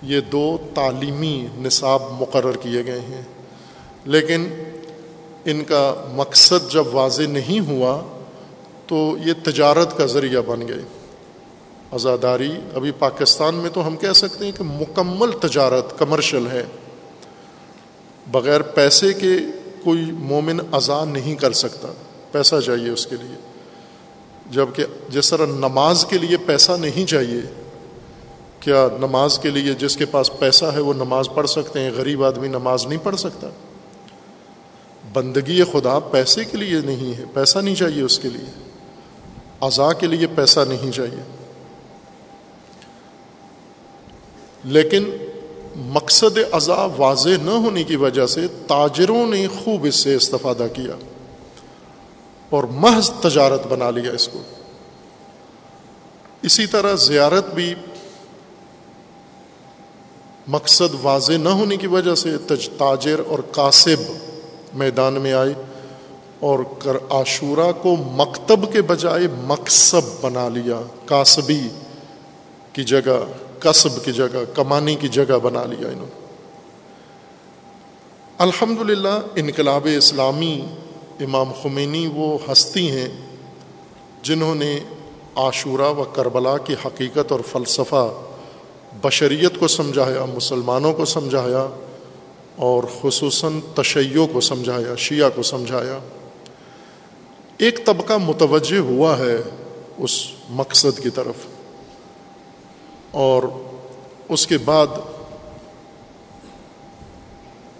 [0.02, 3.22] یہ دو تعلیمی نصاب مقرر کیے گئے ہیں۔
[4.04, 4.48] لیکن
[5.44, 8.02] ان کا مقصد جب واضح نہیں ہوا،
[8.86, 11.03] تو یہ تجارت کا ذریعہ بن گئے۔
[11.94, 16.64] آزاداری ابھی پاکستان میں تو ہم کہہ سکتے ہیں کہ مکمل تجارت کمرشل ہے۔
[18.26, 19.36] بغیر پیسے کے
[19.84, 21.88] کوئی مومن ازا نہیں کر سکتا۔
[22.32, 23.36] پیسہ چاہیے اس کے لیے۔
[24.50, 27.40] جبکہ جس طرح نماز کے لیے پیسہ نہیں چاہیے،
[28.60, 32.24] کیا نماز کے لیے جس کے پاس پیسہ ہے وہ نماز پڑھ سکتے ہیں؟ غریب
[32.24, 33.48] آدمی نماز نہیں پڑھ سکتا۔
[35.12, 38.70] بندگی خدا پیسے کے لیے نہیں ہے، پیسہ نہیں چاہیے اس کے لیے۔
[39.60, 41.43] ازا کے لیے پیسہ نہیں چاہیے۔
[44.64, 45.10] لیکن
[45.76, 50.96] مقصد ازا واضح نہ ہونے کی وجہ سے تاجروں نے خوب اس سے استفادہ کیا
[52.50, 54.42] اور محض تجارت بنا لیا اس کو۔
[56.42, 57.74] اسی طرح زیارت بھی
[60.48, 62.38] مقصد واضح نہ ہونے کی وجہ سے
[62.78, 64.12] تاجر اور کاسب
[64.74, 65.54] میدان میں آئے
[66.40, 71.68] اور کر عاشورہ کو مکتب کے بجائے مقصب بنا لیا کاسبی
[72.72, 73.24] کی جگہ۔
[73.64, 76.26] کسب کی جگہ کمانے کی جگہ بنا لیا انہوں نے۔
[78.38, 80.66] الحمد للہ انقلاب اسلامی
[81.20, 83.08] امام خمینی وہ ہستی ہیں
[84.22, 84.80] جنہوں نے
[85.36, 88.12] عاشورہ و کربلا کی حقیقت اور فلسفہ
[89.02, 91.68] بشریت کو سمجھایا، مسلمانوں کو سمجھایا
[92.56, 95.98] اور خصوصاً تشیعوں کو سمجھایا، شیعہ کو سمجھایا۔
[97.58, 99.36] ایک طبقہ متوجہ ہوا ہے
[99.98, 101.53] اس مقصد کی طرف۔
[103.14, 103.42] اور
[104.28, 104.86] اس کے بعد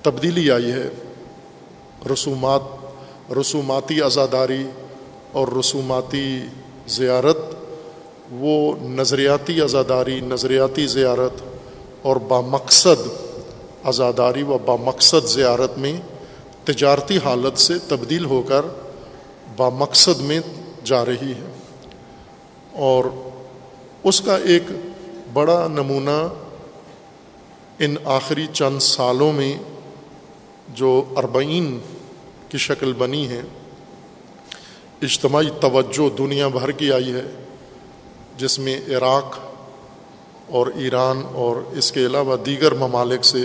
[0.03, 0.89] تبدیلی آئی ہے
[2.13, 2.61] رسومات،
[3.33, 4.65] رسوماتی ازاداری
[5.33, 6.41] اور رسوماتی
[6.87, 7.37] زیارت،
[8.31, 11.43] وہ نظریاتی ازاداری، نظریاتی زیارت
[12.03, 13.09] اور بامقصد
[13.85, 15.97] ازاداری و بامقصد زیارت میں
[16.65, 18.63] تجارتی حالت سے تبدیل ہو کر
[19.57, 20.41] بامقصد میں
[20.85, 21.53] جا رہی ہے
[22.73, 23.05] اور
[24.05, 24.63] اس کا ایک
[25.35, 26.29] بڑا نمونہ
[27.79, 29.57] ان آخری چند سالوں میں
[30.69, 31.79] جو اربعین
[32.49, 33.43] کی شکل بنی ہے،
[35.03, 37.23] اجتماعی توجہ دنیا بھر کی آئی ہے،
[38.37, 39.39] جس میں عراق
[40.49, 43.45] اور ایران اور اس کے علاوہ دیگر ممالک سے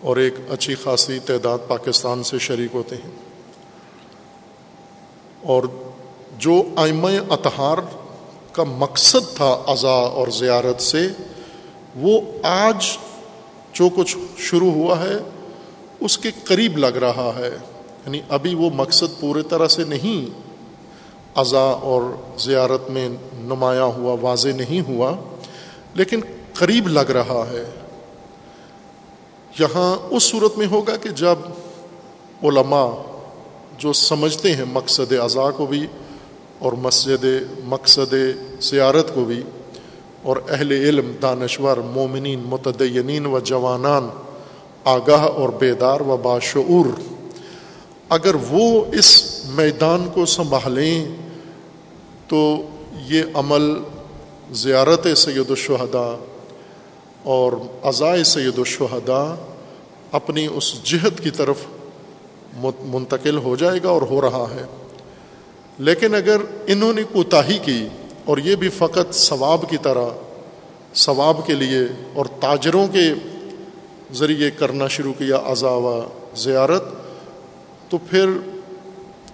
[0.00, 3.10] اور ایک اچھی خاصی تعداد پاکستان سے شریک ہوتے ہیں۔
[5.42, 5.62] اور
[6.38, 7.78] جو آئمہ اطہار
[8.54, 11.08] کا مقصد تھا اعضا اور زیارت سے،
[11.96, 12.86] وہ آج
[13.72, 15.14] جو کچھ شروع ہوا ہے،
[16.00, 17.50] اس کے قریب لگ رہا ہے۔
[18.06, 20.38] یعنی ابھی وہ مقصد پورے طرح سے نہیں
[21.36, 22.02] اعضا اور
[22.38, 25.12] زیارت میں نمایاں ہوا، واضح نہیں ہوا،
[25.94, 26.20] لیکن
[26.54, 27.70] قریب لگ رہا ہے۔
[29.58, 31.36] یہاں اس صورت میں ہوگا کہ جب
[32.42, 32.90] علماء
[33.78, 35.86] جو سمجھتے ہیں مقصد اعضاء کو بھی
[36.64, 37.24] اور مسجد
[37.64, 38.14] مقصد
[38.60, 39.42] سیارت کو بھی،
[40.22, 44.08] اور اہل علم، دانشور، مومنین، متدینین و جوانان،
[44.84, 46.86] آگاہ اور بیدار و باشعور۔
[48.08, 49.10] اگر وہ اس
[49.48, 51.04] میدان کو سنبھالیں،
[52.28, 52.40] تو
[53.06, 53.72] یہ عمل
[54.52, 56.12] زیارت سید الشہداء
[57.22, 57.52] اور
[57.82, 59.34] عزائے سید الشہداء
[60.12, 61.66] اپنی اس جہت کی طرف
[62.84, 64.64] منتقل ہو جائے گا اور ہو رہا ہے۔
[65.78, 67.86] لیکن اگر انہوں نے کوتاہی کی
[68.24, 70.10] اور یہ بھی فقط ثواب کی طرح،
[70.94, 71.80] ثواب کے لیے
[72.12, 73.12] اور تاجروں کے
[74.14, 76.00] ذریعے کرنا شروع کیا اعضا و
[76.36, 76.84] زیارت،
[77.90, 78.30] تو پھر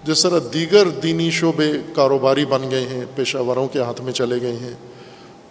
[0.03, 4.41] جس طرح دیگر دینی شعبے کاروباری بن گئے ہیں پیشہ وروں کے ہاتھ میں چلے
[4.41, 4.73] گئے ہیں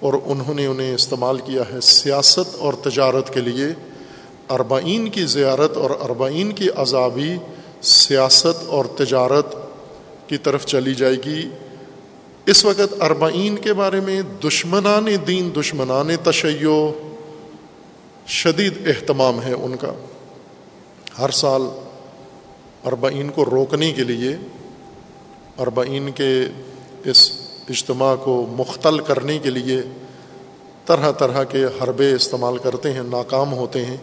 [0.00, 3.66] اور انہوں نے انہیں استعمال کیا ہے سیاست اور تجارت کے لیے،
[4.48, 7.36] اربعین کی زیارت اور اربعین کی عذابی
[7.82, 9.54] سیاست اور تجارت
[10.30, 11.50] کی طرف چلی جائے گی۔
[12.46, 16.70] اس وقت اربعین کے بارے میں دشمنان دین، دشمنان تشیع
[18.26, 19.92] شدید اہتمام ہے ان کا۔
[21.18, 21.62] ہر سال
[22.84, 24.36] اربعین کو روکنے کے لیے
[25.58, 26.44] اربعین کے
[27.04, 27.32] اس
[27.68, 29.82] اجتماع کو مختل کرنے کے لیے
[30.86, 33.96] طرح طرح کے حربے استعمال کرتے ہیں، ناکام ہوتے ہیں۔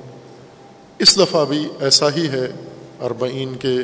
[1.00, 2.52] اس دفعہ بھی ایسا ہی ہے،
[3.02, 3.78] اربعین کے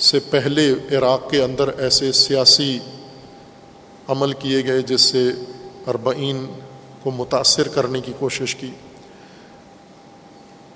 [0.00, 2.78] سے پہلے عراق کے اندر ایسے سیاسی
[4.08, 5.28] عمل کیے گئے جس سے
[5.86, 6.46] اربعین
[7.02, 8.70] کو متاثر کرنے کی کوشش کی۔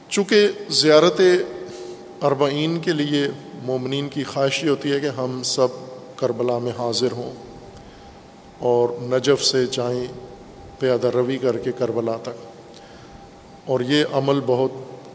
[0.09, 1.21] چونکہ زیارت
[2.23, 5.69] اربعین کے لیے مومنین کی خواہش یہ ہوتی ہے کہ ہم سب
[6.17, 7.33] کربلا میں حاضر ہوں
[8.59, 10.07] اور نجف سے جائیں
[10.79, 12.53] پیادہ روی کر کے کربلا تک۔
[13.65, 14.71] اور یہ عمل بہت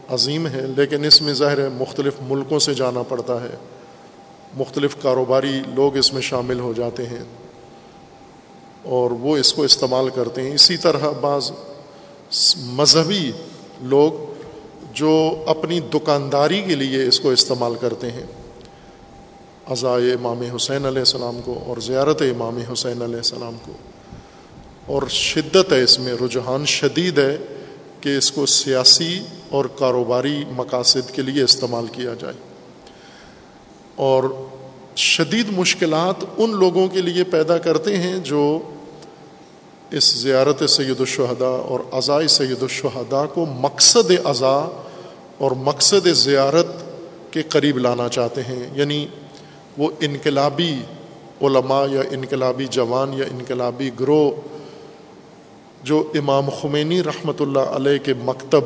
[0.08, 3.56] عظیم ہے، لیکن اس میں ظاہر ہے مختلف ملکوں سے جانا پڑتا ہے۔
[4.56, 7.24] مختلف کاروباری لوگ اس میں شامل ہو جاتے ہیں
[8.82, 11.50] اور وہ اس کو استعمال کرتے ہیں۔ اسی طرح بعض
[12.56, 13.32] مذہبی
[13.82, 14.12] لوگ
[14.92, 18.26] جو اپنی دکانداری کے لیے اس کو استعمال کرتے ہیں۔
[19.66, 23.72] عزائے امام حسین علیہ السلام کو اور زیارت امام حسین علیہ السلام کو۔
[24.86, 27.36] اور شدت ہے اس میں، رجحان شدید ہے
[28.00, 29.20] کہ اس کو سیاسی
[29.50, 32.49] اور کاروباری مقاصد کے لیے استعمال کیا جائے۔
[34.00, 34.24] اور
[34.96, 38.60] شدید مشکلات ان لوگوں کے لیے پیدا کرتے ہیں جو
[39.90, 44.56] اس زیارت سید الشہداء اور عزائے سید الشہداء کو مقصد اعضا
[45.38, 46.66] اور مقصد زیارت
[47.32, 49.06] کے قریب لانا چاہتے ہیں۔ یعنی
[49.78, 50.74] وہ انقلابی
[51.42, 54.30] علماء یا انقلابی جوان یا انقلابی گروہ
[55.82, 58.64] جو امام خمینی رحمۃ اللہ علیہ کے مکتب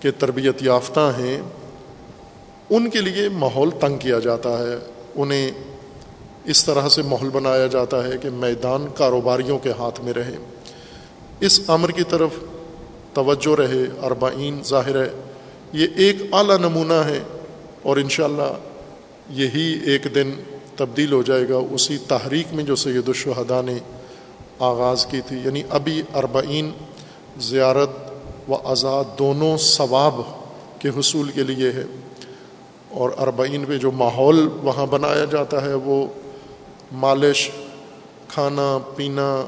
[0.00, 1.42] کے تربیت یافتہ ہیں
[2.70, 4.76] ان کے لیے ماحول تنگ کیا جاتا ہے،
[5.14, 5.50] انہیں
[6.44, 10.36] اس طرح سے ماحول بنایا جاتا ہے کہ میدان کاروباریوں کے ہاتھ میں رہے۔
[11.40, 12.30] اس امر کی طرف
[13.12, 15.10] توجہ رہے، اربعین ظاہر ہے،
[15.72, 17.20] یہ ایک اعلیٰ نمونہ ہے
[17.82, 18.52] اور انشاءاللہ
[19.30, 20.32] یہی ایک دن
[20.76, 23.78] تبدیل ہو جائے گا۔ اسی تحریک میں جو سید الشہداء نے
[24.58, 26.70] آغاز کی تھی یعنی ابھی اربعین
[27.38, 27.90] زیارت
[28.48, 30.14] و آزاد دونوں ثواب
[30.78, 31.84] کے حصول کے لیے ہے۔
[32.94, 36.06] اور اربعین پہ جو ماحول وہاں بنایا جاتا ہے وہ
[36.92, 37.50] مالش،
[38.28, 39.44] کھانا، پینا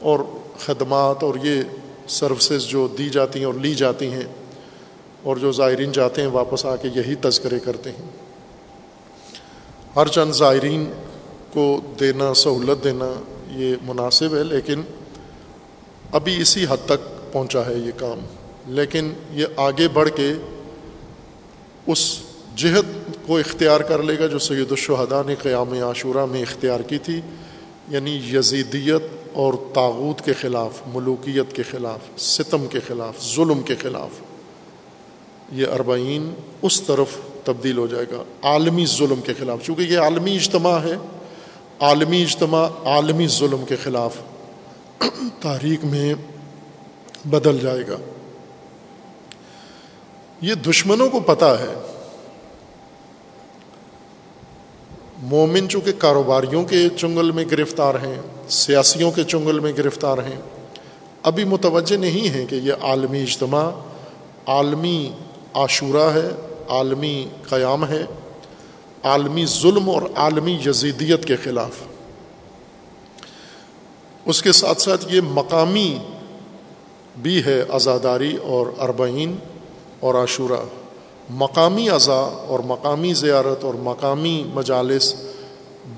[0.00, 0.18] اور
[0.58, 1.62] خدمات اور یہ
[2.08, 4.22] سروسز جو دی جاتی ہیں اور لی جاتی ہیں
[5.22, 8.08] اور جو زائرین جاتے ہیں واپس آ کے یہی تذکرے کرتے ہیں۔
[9.96, 10.90] ہر چند زائرین
[11.52, 13.12] کو دینا، سہولت دینا
[13.50, 14.82] یہ مناسب ہے، لیکن
[16.12, 18.18] ابھی اسی حد تک پہنچا ہے یہ کام۔
[18.66, 20.32] لیکن یہ آگے بڑھ کے
[21.86, 22.18] اس
[22.56, 26.98] جہد کو اختیار کر لے گا جو سید الشہداء نے قیام عاشورہ میں اختیار کی
[26.98, 27.20] تھی
[27.88, 34.10] یعنی یزیدیت اور تاغوت کے خلاف، ملوکیت کے خلاف، ستم کے خلاف، ظلم کے خلاف۔
[35.52, 37.08] یہ اربعین اس طرف
[37.44, 40.94] تبدیل ہو جائے گا، عالمی ظلم کے خلاف۔ چونکہ یہ عالمی اجتماع ہے،
[41.80, 44.16] عالمی اجتماع، عالمی ظلم کے خلاف
[45.40, 46.14] تاریخ میں
[47.24, 47.96] بدل جائے گا۔
[50.40, 51.91] یہ دشمنوں کو پتہ ہے
[55.22, 60.40] مومن چونکہ کاروباریوں کے چنگل میں گرفتار ہیں، سیاسیوں کے چنگل میں گرفتار ہیں،
[61.22, 63.70] ابھی متوجہ نہیں ہیں کہ یہ عالمی اجتماع،
[64.46, 65.12] عالمی
[65.54, 66.28] عاشورہ ہے،
[66.68, 68.04] عالمی قیام ہے،
[69.02, 71.82] عالمی ظلم اور عالمی یزیدیت کے خلاف۔
[74.24, 75.98] اس کے ساتھ ساتھ یہ مقامی
[77.16, 79.36] بھی ہے آزاداری اور اربعین
[80.00, 80.81] اور عاشورہ۔
[81.30, 85.14] مقامی اعضا اور مقامی زیارت اور مقامی مجالس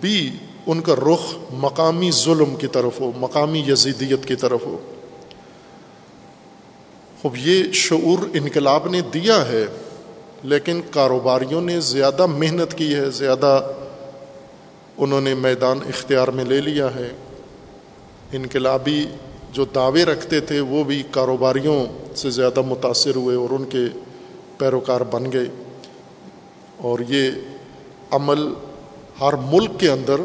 [0.01, 0.31] بھی
[0.66, 4.79] ان کا رخ مقامی ظلم کی طرف ہو، مقامی یزیدیت کی طرف ہو۔
[7.22, 9.66] خب یہ شعور انقلاب نے دیا ہے،
[10.43, 13.72] لیکن کاروباریوں نے زیادہ محنت کی ہے، زیادہ
[14.99, 17.11] انہوں نے میدان اختیار میں لے لیا ہے۔
[18.33, 19.07] انقلابی
[19.53, 23.85] جو دعوے رکھتے تھے، وہ بھی کاروباریوں سے زیادہ متاثر ہوئے اور ان کے
[24.59, 25.46] پیروکار بن گئے۔
[26.76, 27.30] اور یہ
[28.11, 28.48] عمل
[29.20, 30.16] ہر ملک کے اندر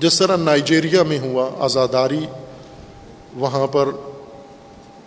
[0.00, 2.26] جس طرح نائجیریا میں ہوا، آزاداری
[3.34, 3.88] وہاں پر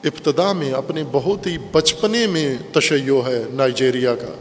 [0.03, 4.33] ابتدا میں اپنے بہت ہی بچپنے میں تشیع ہے نائجیریا کا۔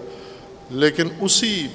[0.71, 1.67] لیکن اسی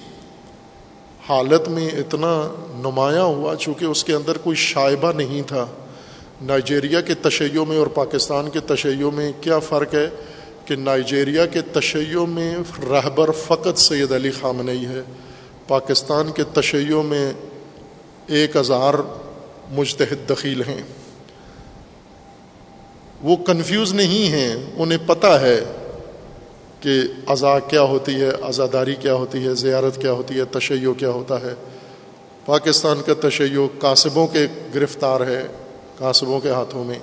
[1.30, 5.66] حالت میں اتنا نمایاں ہوا چونکہ اس کے اندر کوئی شائبہ نہیں تھا۔
[6.42, 10.10] نائجیریا کے تشیعوں میں اور پاکستان کے تشیعوں میں کیا فرق ہے؟
[10.72, 12.58] کہ نائجیریا کے تشیعوں میں
[12.90, 15.02] رہبر فقط سید علی خامنئی ہے،
[15.68, 17.34] پاکستان کے تشیعوں میں
[18.28, 18.94] ایک ہزار
[19.70, 20.82] مجتہد دخیل ہیں۔
[23.22, 25.60] وہ کنفیوز نہیں ہیں، انہیں پتہ ہے
[26.80, 31.10] کہ ازا کیا ہوتی ہے ازاداری کیا ہوتی ہے، زیارت کیا ہوتی ہے تشیع کیا
[31.10, 31.54] ہوتا ہے۔
[32.46, 35.48] پاکستان کا تشیع کاسبوں کے گرفتار ہے،
[35.98, 37.00] کاسبوں کے ہاتھوں میں۔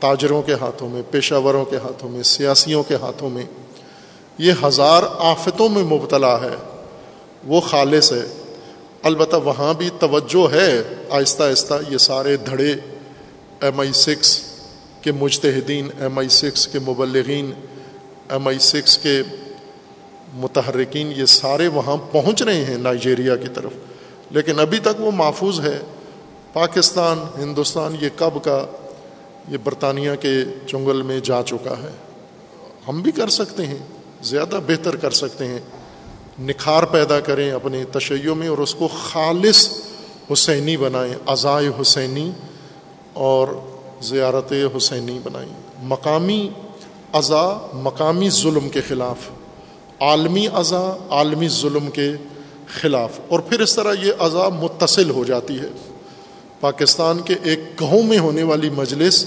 [0.00, 3.42] تاجروں کے ہاتھوں میں پیشہ وروں کے ہاتھوں میں، سیاسیوں کے ہاتھوں میں
[4.38, 6.82] یہ ہزار آفتوں میں مبتلا ہے،
[7.44, 8.42] وہ خالص ہے۔
[9.02, 12.74] البتہ وہاں بھی توجہ ہے۔ آہستہ آہستہ یہ سارے دھڑے
[13.60, 14.40] ایم آئی سکس
[15.00, 17.52] کے مجتہدین، ایم آئی سکس کے مبلغین،
[18.30, 19.22] ایم آئی سکس کے
[20.34, 23.72] متحرکین، یہ سارے وہاں پہنچ رہے ہیں نائجیریا کی طرف۔
[24.30, 25.78] لیکن ابھی تک وہ محفوظ ہے۔
[26.52, 28.66] پاکستان، ہندوستان، یہ کب کا
[29.48, 31.90] یہ برطانیہ کے چنگل میں جا چکا ہے۔
[32.88, 33.78] ہم بھی کر سکتے ہیں،
[34.22, 35.58] زیادہ بہتر کر سکتے ہیں۔
[36.40, 39.68] نکھار پیدا کریں اپنے تشیعوں میں اور اس کو خالص
[40.32, 42.30] حسینی بنائیں، عزائے حسینی
[43.12, 43.48] اور
[44.00, 46.50] زیارت حسینی بنائیں۔ مقامی
[47.12, 49.16] اعضا مقامی ظلم کے خلاف،
[50.00, 52.12] عالمی اعضا عالمی ظلم کے
[52.68, 55.95] خلاف۔ اور پھر اس طرح یہ اعضا متصل ہو جاتی ہے۔
[56.60, 59.26] پاکستان کے ایک گہوں میں ہونے والی مجلس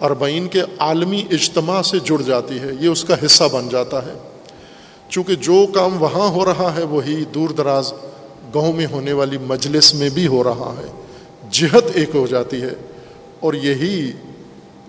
[0.00, 4.12] اربعین کے عالمی اجتماع سے جڑ جاتی ہے، یہ اس کا حصہ بن جاتا ہے۔
[5.08, 7.92] چونکہ جو کام وہاں ہو رہا ہے، وہی دور دراز
[8.54, 11.02] گاؤں میں ہونے والی مجلس میں بھی ہو رہا ہے۔
[11.50, 12.72] جہت ایک ہو جاتی ہے
[13.40, 14.12] اور یہی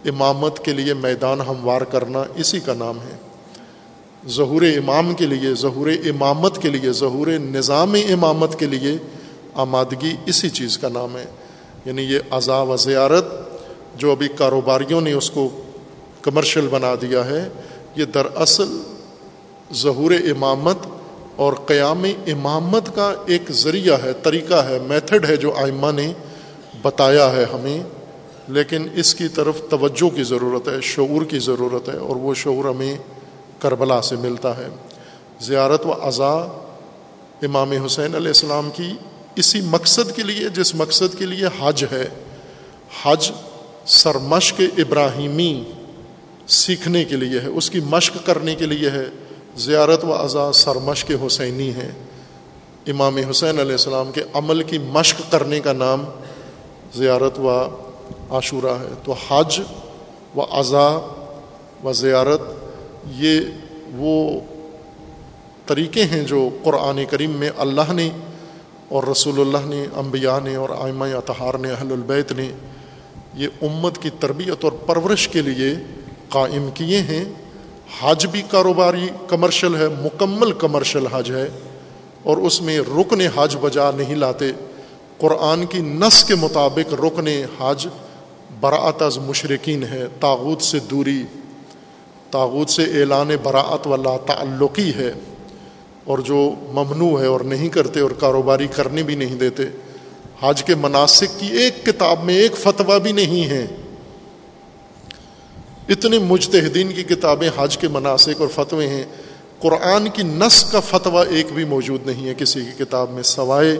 [0.05, 3.17] امامت کے لیے میدان ہموار کرنا اسی کا نام ہے۔
[4.29, 8.97] ظہور امام کے لیے، ظہور امامت کے لیے، ظہور نظام امامت کے لیے
[9.53, 11.25] آمادگی اسی چیز کا نام ہے۔
[11.85, 13.25] یعنی یہ اعضا و زیارت
[13.95, 15.61] جو ابھی کاروباریوں نے اس کو
[16.21, 17.49] کمرشل بنا دیا ہے،
[17.95, 18.81] یہ دراصل
[19.73, 20.77] ظہور امامت
[21.35, 26.13] اور قیام امامت کا ایک ذریعہ ہے، طریقہ ہے، میتھڈ ہے جو آئمہ نے
[26.81, 27.83] بتایا ہے ہمیں۔
[28.47, 32.65] لیکن اس کی طرف توجہ کی ضرورت ہے، شعور کی ضرورت ہے اور وہ شعور
[32.65, 32.97] ہمیں
[33.59, 34.67] کربلا سے ملتا ہے۔
[35.39, 36.33] زیارت و اعضا
[37.41, 38.91] امام حسین علیہ السلام کی
[39.35, 42.09] اسی مقصد کے لیے جس مقصد کے لیے حج ہے،
[43.03, 43.31] حج
[43.85, 45.63] سرمشق ابراہیمی
[46.47, 49.05] سیکھنے کے لیے ہے، اس کی مشق کرنے کے لیے ہے۔
[49.57, 51.91] زیارت و اعضا سرمشق حسینی ہے
[52.87, 56.05] امام حسین علیہ السلام کے عمل کی مشق کرنے کا نام
[56.95, 57.49] زیارت و
[58.29, 59.61] عاشورہ ہے۔ تو حج
[60.35, 60.89] و اعضا
[61.83, 62.41] و زیارت،
[63.07, 63.39] یہ
[63.95, 64.39] وہ
[65.65, 68.09] طریقے ہیں جو قرآن کریم میں اللہ نے
[68.93, 72.51] اور رسول اللہ نے، انبیاء نے اور آئمہ اطہار نے، اہل البیت نے
[73.33, 75.75] یہ امت کی تربیت اور پرورش کے لیے
[76.29, 77.25] قائم کیے ہیں۔
[78.01, 81.47] حج بھی کاروباری کمرشل ہے، مکمل کمرشل حج ہے
[82.23, 84.51] اور اس میں رکن حج بجا نہیں لاتے۔
[85.17, 87.27] قرآن کی نس کے مطابق رکن
[87.59, 87.87] حج
[88.59, 91.23] براعت از مشرقین ہے تاغت سے دوری
[92.31, 95.13] تاغت سے اعلان براعت والا تعلقی ہے۔
[96.05, 99.63] اور جو ممنوع ہے اور نہیں کرتے اور کاروباری کرنے بھی نہیں دیتے
[100.41, 103.65] حج کے مناسب کی ایک کتاب میں ایک فتویٰ بھی نہیں ہے۔
[105.89, 109.03] اتنے مجتہدین کی کتابیں حج کے مناسب اور فتوے ہیں۔
[109.59, 113.79] قرآن کی نس کا فتویٰ ایک بھی موجود نہیں ہے کسی کی کتاب میں، سوائے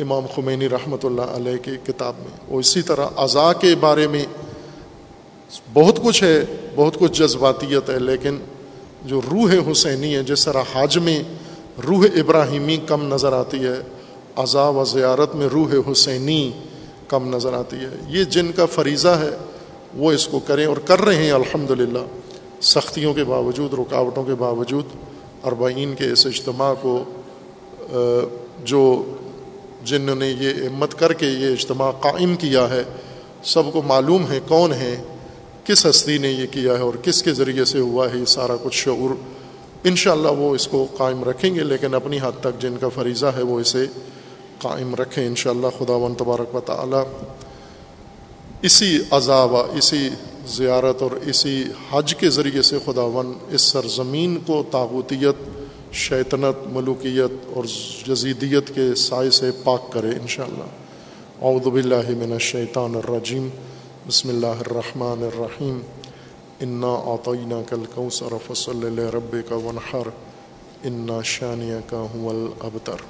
[0.00, 4.24] امام خمینی رحمۃ اللہ علیہ کی کتاب میں۔ وہ اسی طرح اعضاء کے بارے میں
[5.72, 6.44] بہت کچھ ہے،
[6.74, 8.38] بہت کچھ جذباتیت ہے، لیکن
[9.04, 11.22] جو روح حسینی ہے، جس طرح حج میں
[11.86, 13.80] روح ابراہیمی کم نظر آتی ہے
[14.36, 16.50] اعضاء و زیارت میں روح حسینی
[17.08, 19.30] کم نظر آتی ہے۔ یہ جن کا فریضہ ہے،
[19.96, 22.04] وہ اس کو کریں اور کر رہے ہیں الحمد للہ
[22.60, 24.96] سختیوں کے باوجود، رکاوٹوں کے باوجود،
[25.44, 27.02] اربعین کے اس اجتماع کو
[28.64, 28.82] جو
[29.84, 32.82] جنہوں نے یہ ہمت کر کے یہ اجتماع قائم کیا ہے،
[33.44, 34.96] سب کو معلوم ہے کون ہے
[35.68, 38.56] کس ہستی نے یہ کیا ہے اور کس کے ذریعے سے ہوا ہے یہ سارا
[38.62, 39.10] کچھ شعور،
[39.84, 43.42] انشاءاللہ وہ اس کو قائم رکھیں گے، لیکن اپنی حد تک جن کا فریضہ ہے
[43.42, 43.86] وہ اسے
[44.58, 47.02] قائم رکھیں، انشاءاللہ خدا و تبارک و تعالی
[48.62, 50.08] اسی عذاب، اسی
[50.46, 55.36] زیارت اور اسی حج کے ذریعے سے خدا ون اس سرزمین کو تابوتیت،
[55.92, 57.64] شیطنت، ملوکیت اور
[58.06, 60.70] جزیدیت کے سائے سے پاک کرے، انشاءاللہ۔
[61.42, 63.48] اعوذ باللہ من الشیطان الرجیم۔
[64.08, 65.80] بسم اللہ الرحمن الرحیم.
[66.60, 70.08] انا آطینہ کل کوثر فصل رب کا ونحر
[70.84, 73.02] انا شانیہ کا ہوں الابتر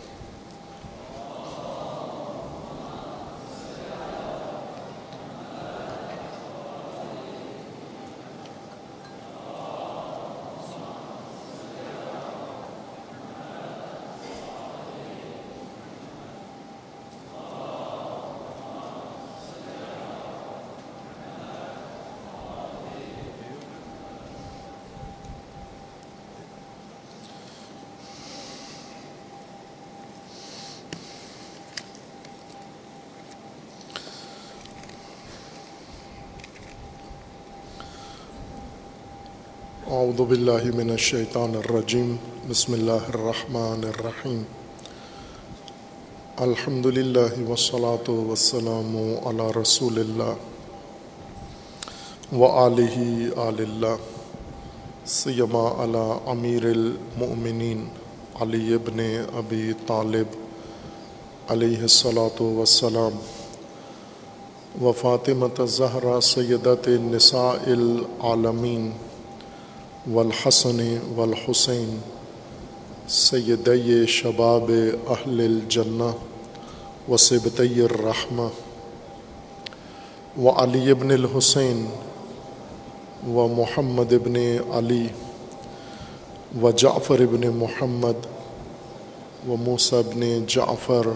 [40.19, 42.15] اعوذ باللہ من الشیطان الرجیم
[42.49, 44.43] بسم اللہ الرحمن الرحیم
[46.39, 48.97] الحمد للہ والصلاة والسلام
[49.27, 50.35] علی رسول اللہ
[52.35, 52.99] و آلہ
[53.39, 53.97] آل اللہ
[55.13, 57.87] سیما علی امیر المؤمنین
[58.41, 59.01] علی ابن
[59.39, 60.39] ابی طالب
[61.49, 63.19] علیہ الصلاة والسلام
[64.83, 68.91] و فاطمة زہرہ سیدت نساء العالمین
[70.07, 71.99] والحسن والحسین،
[73.09, 74.71] سیدی شباب
[75.09, 76.11] اہل الجنہ
[77.09, 77.17] و
[77.61, 78.49] الرحمہ
[80.39, 81.87] و علی ابن الحسین
[83.29, 84.37] و محمد ابن
[84.73, 85.07] علی
[86.63, 88.27] و جعفر ابن محمد
[89.49, 91.09] و موسیٰ ابن جعفر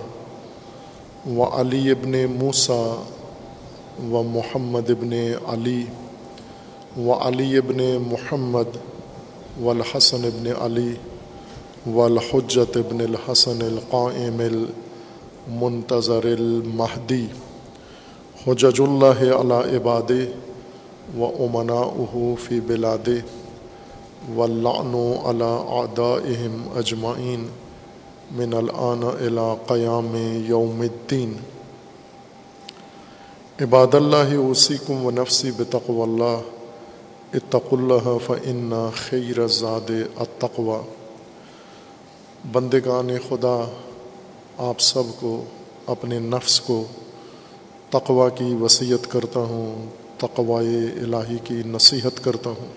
[1.29, 3.03] و علی ابن موسیٰ
[4.11, 5.13] و محمد ابن
[5.47, 5.85] علی
[6.97, 8.77] و علی ابن محمد
[9.63, 10.97] والحسن ابن علی
[11.87, 17.27] والحجت ابن الحسن القائم المنتظر المہدی
[18.47, 20.11] حجج اللہ علی عباد
[21.19, 21.81] و امنا
[22.45, 23.09] فی بلاد
[24.37, 27.47] واللعن على اعدائهم اجمعین
[28.37, 30.17] من الآن الى قیام
[30.47, 31.37] یوم الدین
[33.61, 36.61] عباد اللہ وسیکم و نفسی بتقو اللہ
[37.35, 40.81] اتق اللہ فن خیر زاد اتقوا
[42.53, 43.59] بندگان خدا،
[44.59, 45.45] آپ سب کو،
[45.87, 46.85] اپنے نفس کو
[47.91, 49.87] تقوا کی وصیت کرتا ہوں
[50.19, 52.73] تقوائے الہی کی نصیحت کرتا ہوں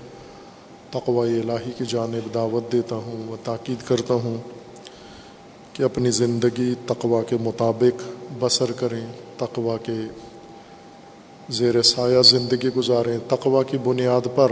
[0.92, 4.38] تقوائے الہی کی جانب دعوت دیتا ہوں و تاکید کرتا ہوں
[5.74, 8.04] کہ اپنی زندگی تقوا کے مطابق
[8.40, 9.06] بسر کریں
[9.38, 10.02] تقوا کے
[11.50, 14.52] زیر سایہ زندگی گزاریں تقوا کی بنیاد پر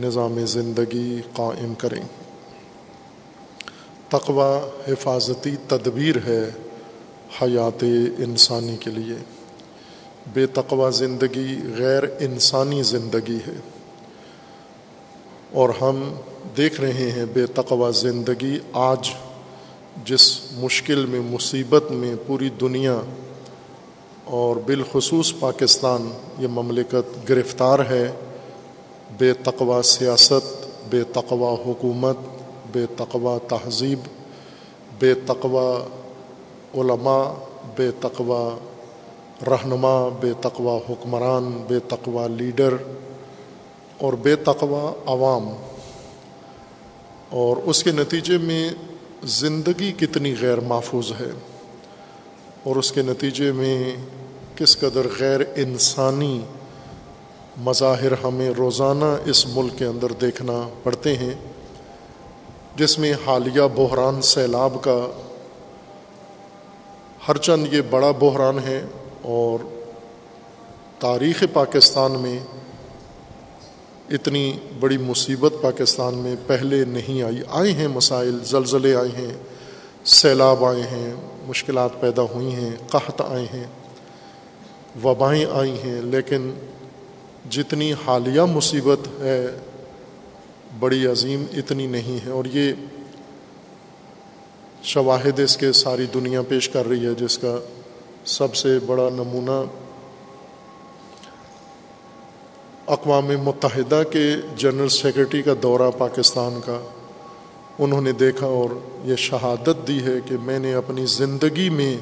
[0.00, 2.02] نظام زندگی قائم کریں۔
[4.08, 6.50] تقوا حفاظتی تدبیر ہے
[7.42, 7.84] حیات
[8.18, 9.14] انسانی کے لیے۔
[10.32, 13.60] بے تقوا زندگی غیر انسانی زندگی ہے۔
[15.52, 16.14] اور ہم
[16.56, 19.10] دیکھ رہے ہیں بے تقوا زندگی آج
[20.04, 23.00] جس مشکل میں، مصیبت میں پوری دنیا
[24.26, 28.12] اور بالخصوص پاکستان، یہ مملکت گرفتار ہے۔
[29.18, 32.16] بے تقوا سیاست، بے تقوا حکومت،
[32.72, 33.98] بے تقوا تہذیب،
[34.98, 35.78] بے تقوا
[36.74, 37.32] علماء،
[37.76, 38.58] بے تقوا
[39.46, 42.74] رہنما، بے تقوا حکمران، بے تقوا لیڈر
[43.98, 45.48] اور بے تقوا عوام۔
[47.30, 48.70] اور اس کے نتیجے میں
[49.24, 51.30] زندگی کتنی غیر محفوظ ہے۔
[52.64, 53.96] اور اس کے نتیجے میں
[54.56, 56.40] کس قدر غیر انسانی
[57.56, 61.34] مظاہر ہمیں روزانہ اس ملک کے اندر دیکھنا پڑتے ہیں،
[62.76, 65.06] جس میں حالیہ بحران سیلاب کا
[67.28, 68.82] ہر چند یہ بڑا بحران ہے
[69.22, 69.58] اور
[70.98, 72.38] تاریخ پاکستان میں
[74.10, 79.32] اتنی بڑی مصیبت پاکستان میں پہلے نہیں آئی۔ آئے ہیں مسائل، زلزلے آئے ہیں،
[80.04, 81.14] سیلاب آئے ہیں،
[81.46, 83.64] مشکلات پیدا ہوئی ہیں، قحط آئے ہیں۔
[85.04, 86.50] وبائیں آئی ہیں، لیکن
[87.50, 89.46] جتنی حالیہ مصیبت ہے،
[90.78, 92.72] بڑی عظیم اتنی نہیں ہے۔ اور یہ
[94.82, 97.58] شواہد اس کے ساری دنیا پیش کر رہی ہے، جس کا
[98.24, 99.64] سب سے بڑا نمونہ
[102.86, 106.80] اقوام متحدہ کے جنرل سیکرٹری کا دورہ پاکستان کا۔
[107.78, 108.70] انہوں نے دیکھا اور
[109.04, 111.96] یہ شہادت دی ہے کہ میں نے اپنی زندگی میں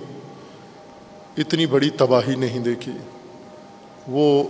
[1.39, 2.93] اتنی بڑی تباہی نہیں دیکھی۔
[4.09, 4.45] وہ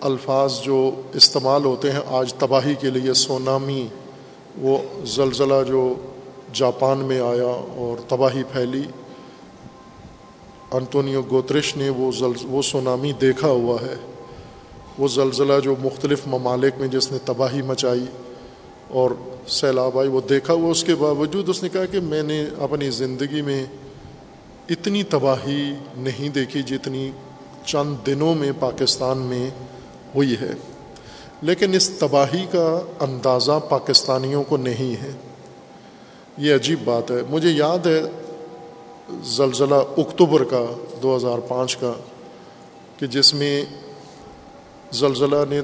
[0.00, 3.86] الفاظ جو استعمال ہوتے ہیں آج تباہی کے لیے، سونامی،
[4.58, 5.94] وہ زلزلہ جو
[6.52, 8.82] جاپان میں آیا اور تباہی پھیلی۔
[10.70, 12.10] انتونیو گوترش نے وہ
[12.42, 13.94] وہ سونامی دیکھا ہوا ہے۔
[14.98, 18.04] وہ زلزلہ جو مختلف ممالک میں جس نے تباہی مچائی
[18.88, 19.10] اور
[19.46, 22.90] سیلاب آئی، وہ دیکھا۔ ہوا اس کے باوجود اس نے کہا کہ میں نے اپنی
[22.90, 23.66] زندگی میں
[24.70, 27.10] اتنی تباہی نہیں دیکھی جتنی
[27.64, 29.50] چند دنوں میں پاکستان میں
[30.14, 30.50] ہوئی ہے۔
[31.42, 35.10] لیکن اس تباہی کا اندازہ پاکستانیوں کو نہیں ہے۔
[36.38, 38.02] یہ عجیب بات ہے۔ مجھے یاد ہے
[39.24, 40.64] زلزلہ اکتوبر کا،
[41.02, 41.92] دو ہزار پانچ کا،
[42.98, 43.64] کہ جس میں
[44.92, 45.60] زلزلہ نے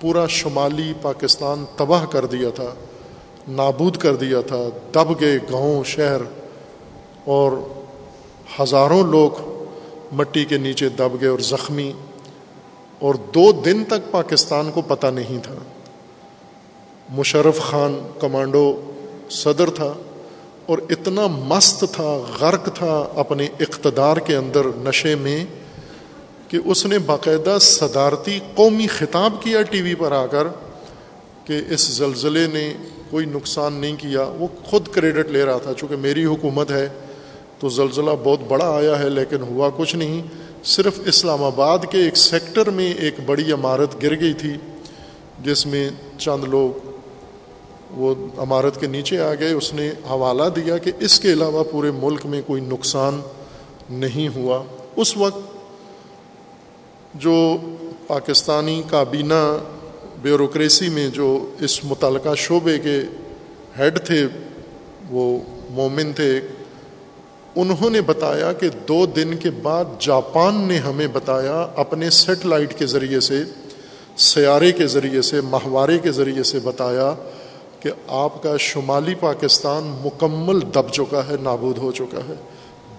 [0.00, 2.74] پورا شمالی پاکستان تباہ کر دیا تھا،
[3.48, 4.64] نابود کر دیا تھا،
[4.94, 6.20] دب گئے گاؤں، شہر
[7.24, 7.52] اور
[8.60, 9.30] ہزاروں لوگ
[10.12, 11.92] مٹی کے نیچے دب گئے اور زخمی
[12.98, 15.54] اور دو دن تک پاکستان کو پتہ نہیں تھا۔
[17.08, 18.92] مشرف خان کمانڈو
[19.30, 19.94] صدر تھا
[20.66, 25.44] اور اتنا مست تھا، غرق تھا اپنے اقتدار کے اندر نشے میں
[26.48, 30.46] کہ اس نے باقاعدہ صدارتی قومی خطاب کیا ٹی وی پر آ کر
[31.44, 32.72] کہ اس زلزلے نے
[33.10, 36.88] کوئی نقصان نہیں کیا۔ وہ خود کریڈٹ لے رہا تھا، چونکہ میری حکومت ہے۔
[37.58, 40.22] تو زلزلہ بہت بڑا آیا ہے، لیکن ہوا کچھ نہیں۔
[40.64, 44.54] صرف اسلام آباد کے ایک سیکٹر میں ایک بڑی عمارت گر گئی تھی،
[45.44, 46.86] جس میں چند لوگ
[47.90, 51.90] وہ عمارت کے نیچے آ گئے۔ اس نے حوالہ دیا کہ اس کے علاوہ پورے
[51.90, 53.20] ملک میں کوئی نقصان
[53.90, 54.62] نہیں ہوا۔
[54.96, 55.38] اس وقت
[57.14, 57.56] جو
[58.06, 59.58] پاکستانی کابینہ
[60.22, 63.02] بیوروکریسی میں جو اس متعلقہ شعبے کے
[63.78, 64.26] ہیڈ تھے،
[65.10, 65.38] وہ
[65.70, 66.40] مومن تھے
[67.60, 72.86] انہوں نے بتایا کہ دو دن کے بعد جاپان نے ہمیں بتایا اپنے سیٹلائٹ کے
[72.86, 73.42] ذریعے سے،
[74.16, 77.14] سیارے کے ذریعے سے، ماہوارے کے ذریعے سے بتایا
[77.80, 82.34] کہ آپ کا شمالی پاکستان مکمل دب چکا ہے، نابود ہو چکا ہے۔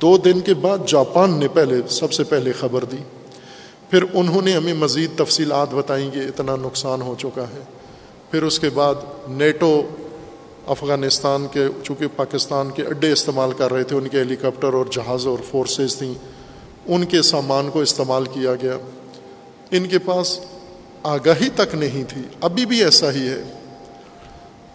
[0.01, 2.97] دو دن کے بعد جاپان نے پہلے، سب سے پہلے خبر دی۔
[3.89, 7.61] پھر انہوں نے ہمیں مزید تفصیلات بتائیں کہ اتنا نقصان ہو چکا ہے۔
[8.31, 8.95] پھر اس کے بعد
[9.27, 9.81] نیٹو
[10.69, 14.85] افغانستان کے، چونکہ پاکستان کے اڈے استعمال کر رہے تھے، ان کے ہیلی کاپٹر اور
[14.91, 16.13] جہاز اور فورسز تھیں،
[16.85, 18.77] ان کے سامان کو استعمال کیا گیا۔
[19.71, 20.39] ان کے پاس
[21.03, 23.43] آگاہی تک نہیں تھی، ابھی بھی ایسا ہی ہے۔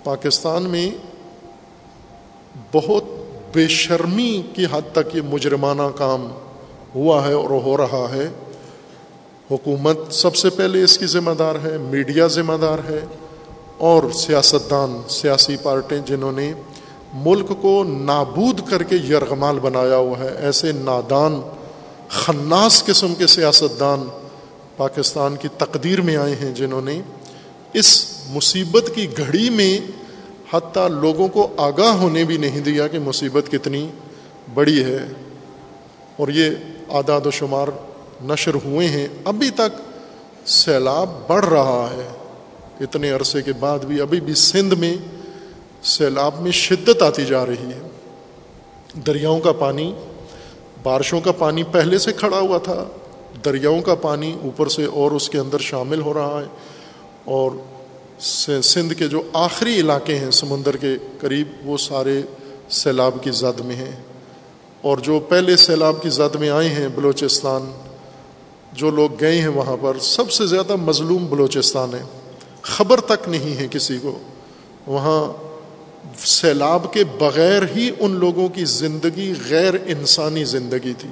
[0.04, 0.90] پاکستان میں
[2.74, 3.04] بہت
[3.52, 6.28] بے شرمی کی حد تک یہ مجرمانہ کام
[6.94, 8.28] ہوا ہے اور ہو رہا ہے۔
[9.50, 13.04] حکومت سب سے پہلے اس کی ذمہ دار ہے، میڈیا ذمہ دار ہے۔
[13.78, 16.52] اور سیاستدان، سیاسی پارٹیں جنہوں نے
[17.14, 21.40] ملک کو نابود کر کے یرغمال بنایا ہوا ہے، ایسے نادان،
[22.08, 24.08] خناس قسم کے سیاستدان
[24.76, 27.00] پاکستان کی تقدیر میں آئے ہیں جنہوں نے
[27.72, 29.80] اس مصیبت کی گھڑی میں
[30.52, 33.88] حتیٰ لوگوں کو آگاہ ہونے بھی نہیں دیا کہ مصیبت کتنی
[34.54, 34.98] بڑی ہے۔
[36.16, 36.50] اور یہ
[36.90, 37.68] اعداد و شمار
[38.24, 39.80] نشر ہوئے ہیں۔ ابھی تک
[40.46, 42.08] سیلاب بڑھ رہا ہے۔
[42.80, 44.96] اتنے عرصے کے بعد بھی ابھی بھی سندھ میں
[45.82, 47.88] سیلاب میں شدت آتی جا رہی ہے۔
[49.06, 49.94] دریاؤں کا پانی،
[50.82, 52.84] بارشوں کا پانی پہلے سے کھڑا ہوا تھا۔
[53.44, 56.46] دریاؤں کا پانی اوپر سے اور اس کے اندر شامل ہو رہا ہے۔
[57.24, 57.50] اور
[58.62, 62.22] سندھ کے جو آخری علاقے ہیں، سمندر کے قریب، وہ سارے
[62.70, 64.02] سیلاب کی زد میں ہیں۔
[64.82, 67.72] اور جو پہلے سیلاب کی زد میں آئے ہیں، بلوچستان،
[68.72, 72.02] جو لوگ گئے ہیں وہاں پر، سب سے زیادہ مظلوم بلوچستان ہے
[72.64, 74.18] خبر تک نہیں ہے کسی کو۔
[74.86, 75.32] وہاں
[76.18, 81.08] سیلاب کے بغیر ہی ان لوگوں کی زندگی غیر انسانی زندگی تھی۔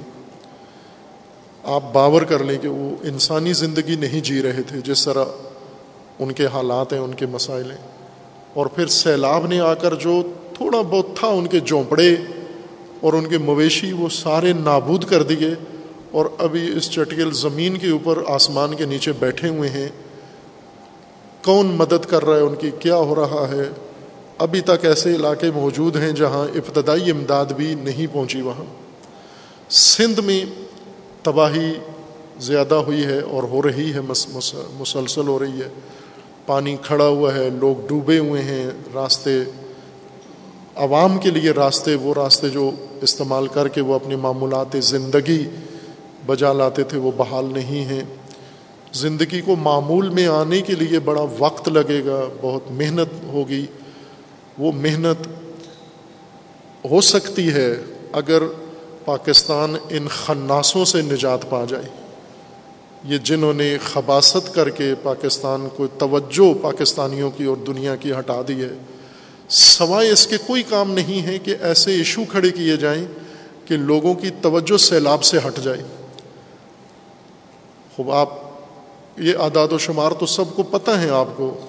[1.63, 5.25] آپ باور کر لیں کہ وہ انسانی زندگی نہیں جی رہے تھے، جس طرح
[6.19, 7.87] ان کے حالات ہیں، ان کے مسائل ہیں۔
[8.53, 10.21] اور پھر سیلاب نے آ کر جو
[10.53, 12.15] تھوڑا بہت تھا، ان کے جھونپڑے
[13.01, 15.53] اور ان کے مویشی، وہ سارے نابود کر دیے۔
[16.11, 19.89] اور ابھی اس چٹکل زمین کے اوپر آسمان کے نیچے بیٹھے ہوئے ہیں۔
[21.45, 23.69] کون مدد کر رہا ہے ان کی؟ کیا ہو رہا ہے؟
[24.37, 28.65] ابھی تک ایسے علاقے موجود ہیں جہاں ابتدائی امداد بھی نہیں پہنچی وہاں۔
[29.71, 30.45] سندھ میں
[31.23, 31.73] تباہی
[32.39, 33.99] زیادہ ہوئی ہے اور ہو رہی ہے
[34.79, 35.67] مسلسل ہو رہی ہے۔
[36.45, 39.39] پانی کھڑا ہوا ہے، لوگ ڈوبے ہوئے ہیں۔ راستے،
[40.75, 42.71] عوام کے لیے راستے، وہ راستے جو
[43.01, 45.49] استعمال کر کے وہ اپنی معمولات زندگی
[46.25, 48.03] بجا لاتے تھے، وہ بحال نہیں ہیں۔
[48.93, 53.65] زندگی کو معمول میں آنے کے لیے بڑا وقت لگے گا، بہت محنت ہوگی۔
[54.57, 55.27] وہ محنت
[56.91, 57.75] ہو سکتی ہے
[58.11, 58.43] اگر
[59.05, 61.89] پاکستان ان خناسوں سے نجات پا جائے۔
[63.03, 68.41] یہ جنہوں نے خباست کر کے پاکستان کو توجہ پاکستانیوں کی اور دنیا کی ہٹا
[68.47, 68.73] دی ہے،
[69.49, 73.05] سوائے اس کے کوئی کام نہیں ہے کہ ایسے ایشو کھڑے کیے جائیں
[73.65, 75.83] کہ لوگوں کی توجہ سیلاب سے ہٹ جائے۔
[77.95, 78.42] خوب، آپ
[79.17, 81.59] یہ اعداد و شمار تو سب کو پتہ ہے آپ کو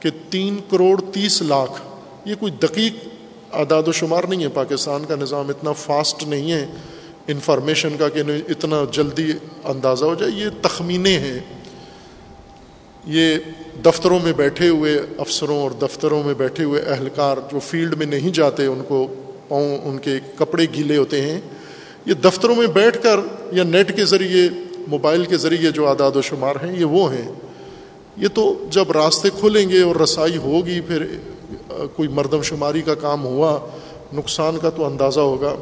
[0.00, 1.82] کہ تین کروڑ تیس لاکھ،
[2.24, 3.08] یہ کوئی دقیق
[3.52, 6.66] اعداد و شمار نہیں ہے۔ پاکستان کا نظام اتنا فاسٹ نہیں ہے۔
[7.28, 9.32] انفارمیشن کا کہ اتنا جلدی
[9.64, 11.38] اندازہ ہو جائے، یہ تخمینے ہیں۔
[13.06, 13.36] یہ
[13.84, 18.30] دفتروں میں بیٹھے ہوئے افسروں اور دفتروں میں بیٹھے ہوئے اہلکار جو فیلڈ میں نہیں
[18.30, 19.06] جاتے، ان کو
[19.48, 21.40] پاؤں، ان کے کپڑے گیلے ہوتے ہیں۔
[22.06, 23.20] یہ دفتروں میں بیٹھ کر
[23.52, 24.48] یا نیٹ کے ذریعے
[24.86, 27.32] موبائل کے ذریعے جو اعداد و شمار ہیں، یہ وہ ہیں۔
[28.16, 31.06] یہ تو جب راستے کھلیں گے اور رسائی ہوگی، پھر
[31.68, 33.58] کوئی مردم شماری کا کام ہوا،
[34.12, 35.54] نقصان کا تو اندازہ ہوگا۔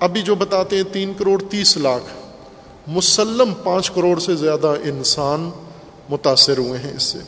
[0.00, 2.04] ابھی جو بتاتے ہیں، تین کروڑ تیس لاکھ،
[2.86, 5.50] مسلم پانچ کروڑ سے زیادہ انسان
[6.08, 7.18] متاثر ہوئے ہیں اس سے۔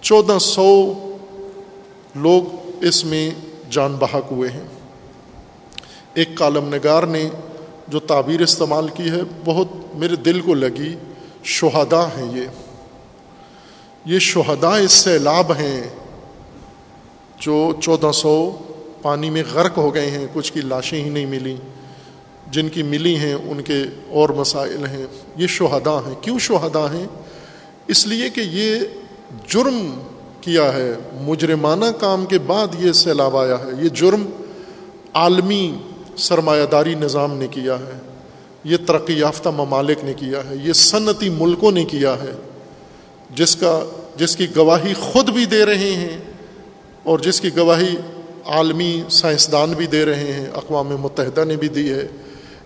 [0.00, 0.92] چودہ سو
[2.14, 2.42] لوگ
[2.80, 3.30] اس میں
[3.70, 4.66] جان بحق ہوئے ہیں۔
[6.14, 7.28] ایک کالم نگار نے
[7.88, 10.96] جو تعبیر استعمال کی ہے، بہت میرے دل کو لگی،
[11.44, 12.46] شہدا ہیں یہ۔
[14.04, 15.82] یہ شہدا اس سیلاب ہیں
[17.38, 18.58] جو چودہ سو
[19.02, 21.56] پانی میں غرق ہو گئے ہیں، کچھ کی لاشیں ہی نہیں ملی
[22.50, 25.06] جن کی ملی ہیں، ان کے اور مسائل ہیں۔
[25.36, 27.06] یہ شہدا ہیں۔ کیوں شہدا ہیں؟
[27.86, 28.78] اس لیے کہ یہ
[29.48, 30.00] جرم
[30.40, 34.26] کیا ہے۔ مجرمانہ کام کے بعد یہ سیلاب آیا ہے۔ یہ جرم
[35.14, 35.76] عالمی
[36.16, 37.98] سرمایہ داری نظام نے کیا ہے،
[38.64, 42.32] یہ ترقی یافتہ ممالک نے کیا ہے، یہ صنعتی ملکوں نے کیا ہے،
[43.30, 43.84] جس کا،
[44.16, 46.18] جس کی گواہی خود بھی دے رہے ہیں
[47.02, 47.96] اور جس کی گواہی
[48.46, 52.06] عالمی سائنسدان بھی دے رہے ہیں، اقوام متحدہ نے بھی دی ہے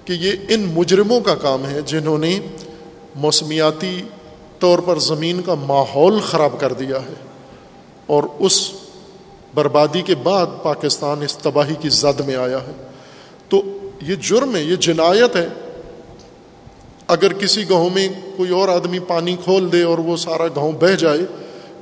[0.04, 2.38] کہ یہ ان مجرموں کا کام ہے جنہوں نے
[3.14, 4.02] موسمیاتی
[4.58, 7.14] طور پر زمین کا ماحول خراب کر دیا ہے
[8.06, 8.72] اور اس
[9.54, 12.72] بربادی کے بعد پاکستان اس تباہی کی زد میں آیا ہے۔
[13.48, 13.62] تو
[14.02, 15.48] یہ جرم ہے، یہ جنایت ہے۔
[17.06, 20.94] اگر کسی گاؤں میں کوئی اور آدمی پانی کھول دے اور وہ سارا گاؤں بہہ
[20.94, 21.18] جائے،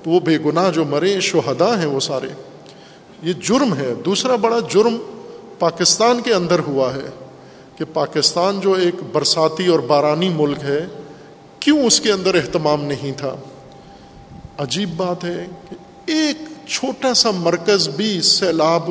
[0.02, 2.28] تو وہ بے گناہ جو مرے شہدا ہیں وہ سارے۔
[3.22, 4.96] یہ جرم ہے۔ دوسرا بڑا جرم
[5.58, 7.10] پاکستان کے اندر ہوا ہے
[7.76, 10.86] کہ پاکستان جو ایک برساتی اور بارانی ملک ہے،
[11.60, 13.36] کیوں اس کے اندر اہتمام نہیں تھا؟
[14.58, 18.90] عجیب بات ہے کہ ایک چھوٹا سا مرکز بھی سیلاب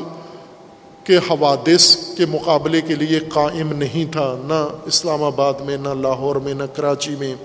[1.05, 6.35] کے حوادث کے مقابلے کے لیے قائم نہیں تھا، نہ اسلام آباد میں، نہ لاہور
[6.35, 7.35] میں، نہ کراچی میں،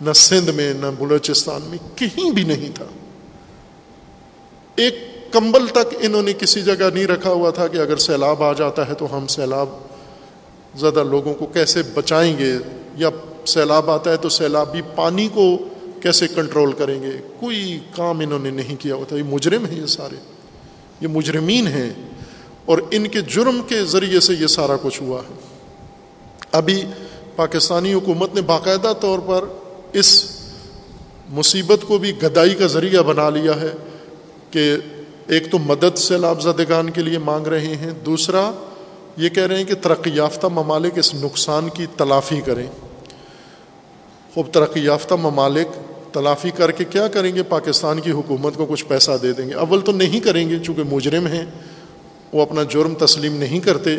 [0.00, 2.84] نہ سندھ میں، نہ بلوچستان میں کہیں بھی نہیں تھا۔
[4.76, 4.94] ایک
[5.32, 8.88] کمبل تک انہوں نے کسی جگہ نہیں رکھا ہوا تھا کہ اگر سیلاب آ جاتا
[8.88, 9.68] ہے تو ہم سیلاب
[10.74, 12.52] زیادہ لوگوں کو کیسے بچائیں گے؟
[12.96, 13.08] یا
[13.46, 15.58] سیلاب آتا ہے تو سیلابی پانی کو
[16.02, 19.86] کیسے کنٹرول کریں گے؟ کوئی کام انہوں نے نہیں کیا ہوتا۔ یہ مجرم ہیں یہ
[19.86, 20.16] سارے۔
[21.00, 22.09] یہ مجرمین ہیں۔
[22.64, 25.34] اور ان کے جرم کے ذریعے سے یہ سارا کچھ ہوا ہے۔
[26.52, 26.82] ابھی
[27.36, 29.44] پاکستانی حکومت نے باقاعدہ طور پر
[29.92, 30.30] اس
[31.28, 33.72] مصیبت کو بھی گدائی کا ذریعہ بنا لیا ہے
[34.50, 34.76] کہ
[35.26, 38.50] ایک تو مدد سیلاب زدگان کے لیے مانگ رہے ہیں، دوسرا
[39.16, 42.66] یہ کہہ رہے ہیں کہ ترقی یافتہ ممالک اس نقصان کی تلافی کریں۔
[44.34, 45.68] خوب، ترقی یافتہ ممالک
[46.14, 49.54] تلافی کر کے کیا کریں گے؟ پاکستان کی حکومت کو کچھ پیسہ دے دیں گے۔
[49.54, 51.46] اول تو نہیں کریں گے چونکہ مجرم ہیں۔
[52.32, 53.96] وہ اپنا جرم تسلیم نہیں کرتے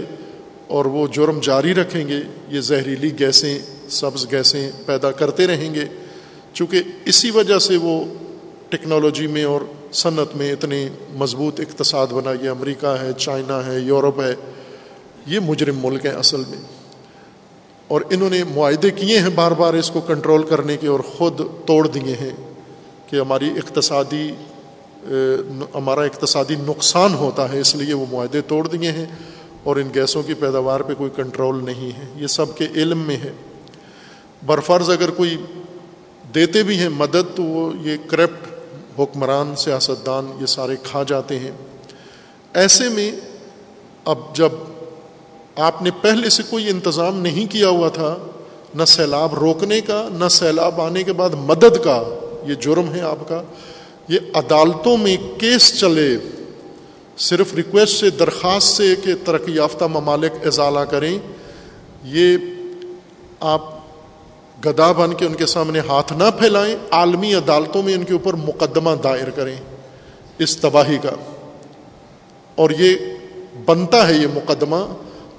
[0.67, 2.19] اور وہ جرم جاری رکھیں گے،
[2.49, 3.59] یہ زہریلی گیسیں،
[3.89, 5.85] سبز گیسیں پیدا کرتے رہیں گے۔
[6.53, 8.05] چونکہ اسی وجہ سے وہ
[8.69, 9.61] ٹیکنالوجی میں اور
[9.93, 14.35] صنعت میں اتنے مضبوط اقتصاد بنا، یہ امریکہ ہے، چائنا ہے، یورپ ہے،
[15.25, 16.57] یہ مجرم ملک ہیں اصل میں۔
[17.87, 21.41] اور انہوں نے معاہدے کیے ہیں بار بار اس کو کنٹرول کرنے کے اور خود
[21.65, 22.53] توڑ دیے ہیں
[23.07, 24.31] کہ ہماری اقتصادی
[25.75, 29.05] ہمارا اقتصادی نقصان ہوتا ہے، اس لیے وہ معاہدے توڑ دیے ہیں
[29.63, 33.17] اور ان گیسوں کی پیداوار پہ کوئی کنٹرول نہیں ہے۔ یہ سب کے علم میں
[33.17, 33.31] ہے۔
[34.45, 35.37] برفرض اگر کوئی
[36.35, 38.47] دیتے بھی ہیں مدد، تو وہ یہ کرپٹ
[38.99, 41.51] حکمران، سیاستدان، یہ سارے کھا جاتے ہیں۔
[42.53, 43.11] ایسے میں
[44.05, 44.49] اب جب
[45.55, 48.17] آپ نے پہلے سے کوئی انتظام نہیں کیا ہوا تھا،
[48.75, 52.03] نہ سیلاب روکنے کا، نہ سیلاب آنے کے بعد مدد کا،
[52.47, 53.43] یہ جرم ہے آپ کا۔
[54.11, 56.17] یہ عدالتوں میں کیس چلے،
[57.17, 61.19] صرف ریکویسٹ سے، درخواست سے کہ ترقی یافتہ ممالک ازالہ کریں،
[62.03, 62.37] یہ
[63.39, 63.61] آپ
[64.65, 68.33] گدا بن کے ان کے سامنے ہاتھ نہ پھیلائیں، عالمی عدالتوں میں ان کے اوپر
[68.33, 69.55] مقدمہ دائر کریں،
[70.37, 71.11] اس تباہی کا۔
[72.55, 72.95] اور یہ
[73.65, 74.93] بنتا ہے یہ مقدمہ،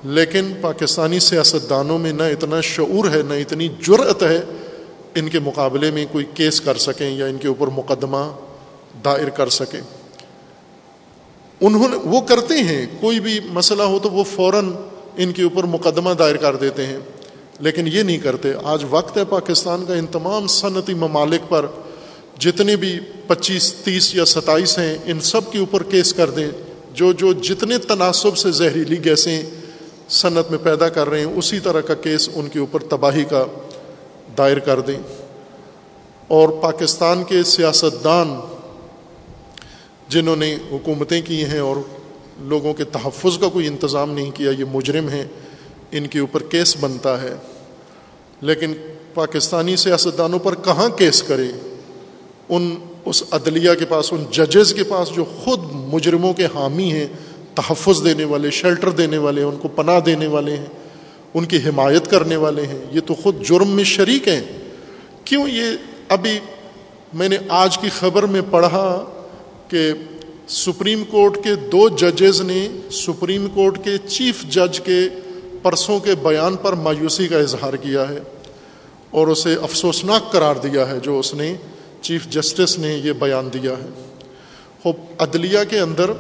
[0.05, 4.41] لیکن پاکستانی سیاستدانوں میں نہ اتنا شعور ہے، نہ اتنی جرت ہے
[5.15, 8.31] ان کے مقابلے میں کوئی کیس کر سکیں یا ان کے اوپر مقدمہ
[9.05, 9.81] دائر کر سکیں
[11.61, 14.73] انہوں نے وہ کرتے ہیں، کوئی بھی مسئلہ ہو تو وہ فوراً
[15.17, 16.99] ان کے اوپر مقدمہ دائر کر دیتے ہیں۔
[17.61, 21.67] لیکن یہ نہیں کرتے۔ آج وقت ہے پاکستان کا، ان تمام صنعتی ممالک پر
[22.39, 26.51] جتنے بھی پچیس، تیس یا ستائیس ہیں، ان سب کے اوپر کیس کر دیں۔
[26.95, 29.43] جو جو جتنے تناسب سے زہریلی گیسیں
[30.09, 33.45] صنعت میں پیدا کر رہے ہیں، اسی طرح کا کیس ان کے اوپر تباہی کا
[34.39, 34.99] دائر کر دیں۔
[36.29, 38.41] اور پاکستان کے سیاستدان
[40.13, 41.77] جنہوں نے حکومتیں کی ہیں اور
[42.39, 45.25] لوگوں کے تحفظ کا کوئی انتظام نہیں کیا، یہ مجرم ہیں،
[45.93, 47.35] ان کے اوپر کیس بنتا ہے۔
[48.41, 48.75] لیکن
[49.15, 51.51] پاکستانی سیاستدانوں پر کہاں کیس کرے؟
[52.49, 57.07] ان اس عدلیہ کے پاس، ان ججز کے پاس جو خود مجرموں کے حامی ہیں،
[57.55, 60.67] تحفظ دینے والے، شیلٹر دینے والے ہیں ان کو پناہ دینے والے ہیں،
[61.35, 64.43] ان کی حمایت کرنے والے ہیں، یہ تو خود جرم میں شریک ہیں۔
[65.25, 65.65] کیوں یہ
[66.09, 66.39] ابھی
[67.15, 69.05] میں نے آج کی خبر میں پڑھا
[69.73, 69.93] کہ
[70.49, 75.09] سپریم کورٹ کے دو ججز نے سپریم کورٹ کے چیف جج کے
[75.63, 78.19] پرسوں کے بیان پر مایوسی کا اظہار کیا ہے
[79.11, 81.55] اور اسے افسوسناک قرار دیا ہے جو اس نے
[82.01, 83.89] چیف جسٹس نے یہ بیان دیا ہے۔
[84.83, 86.11] خوب، عدلیہ کے اندر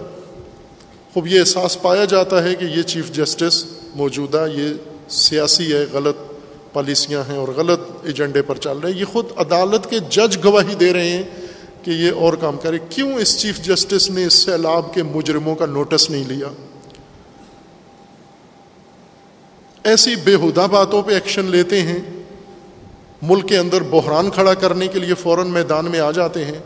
[1.14, 4.68] خوب یہ احساس پایا جاتا ہے کہ یہ چیف جسٹس موجودہ یہ
[5.08, 6.16] سیاسی ہے، غلط
[6.72, 10.74] پالیسیاں ہیں اور غلط ایجنڈے پر چل رہے ہیں۔ یہ خود عدالت کے جج گواہی
[10.74, 11.22] دے رہے ہیں
[11.82, 15.66] کہ یہ اور کام کرے۔ کیوں اس چیف جسٹس نے اس سیلاب کے مجرموں کا
[15.66, 16.46] نوٹس نہیں لیا؟
[19.84, 21.98] ایسی بےحدہ باتوں پہ ایکشن لیتے ہیں،
[23.22, 26.58] ملک کے اندر بحران کھڑا کرنے کے لیے فوراً میدان میں آ جاتے ہیں،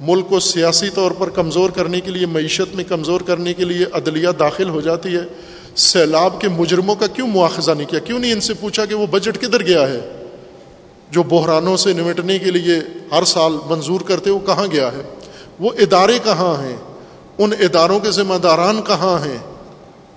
[0.00, 3.86] ملک کو سیاسی طور پر کمزور کرنے کے لیے، معیشت میں کمزور کرنے کے لیے
[3.92, 5.22] عدلیہ داخل ہو جاتی ہے۔
[5.76, 9.06] سیلاب کے مجرموں کا کیوں مواخذہ نہیں کیا؟ کیوں نہیں ان سے پوچھا کہ وہ
[9.06, 10.21] بجٹ کدھر گیا ہے؟
[11.12, 12.80] جو بحرانوں سے نمٹنے کے لیے
[13.12, 15.02] ہر سال منظور کرتے وہ کہاں گیا ہے؟
[15.60, 16.76] وہ ادارے کہاں ہیں؟
[17.38, 19.38] ان اداروں کے ذمہ داران کہاں ہیں؟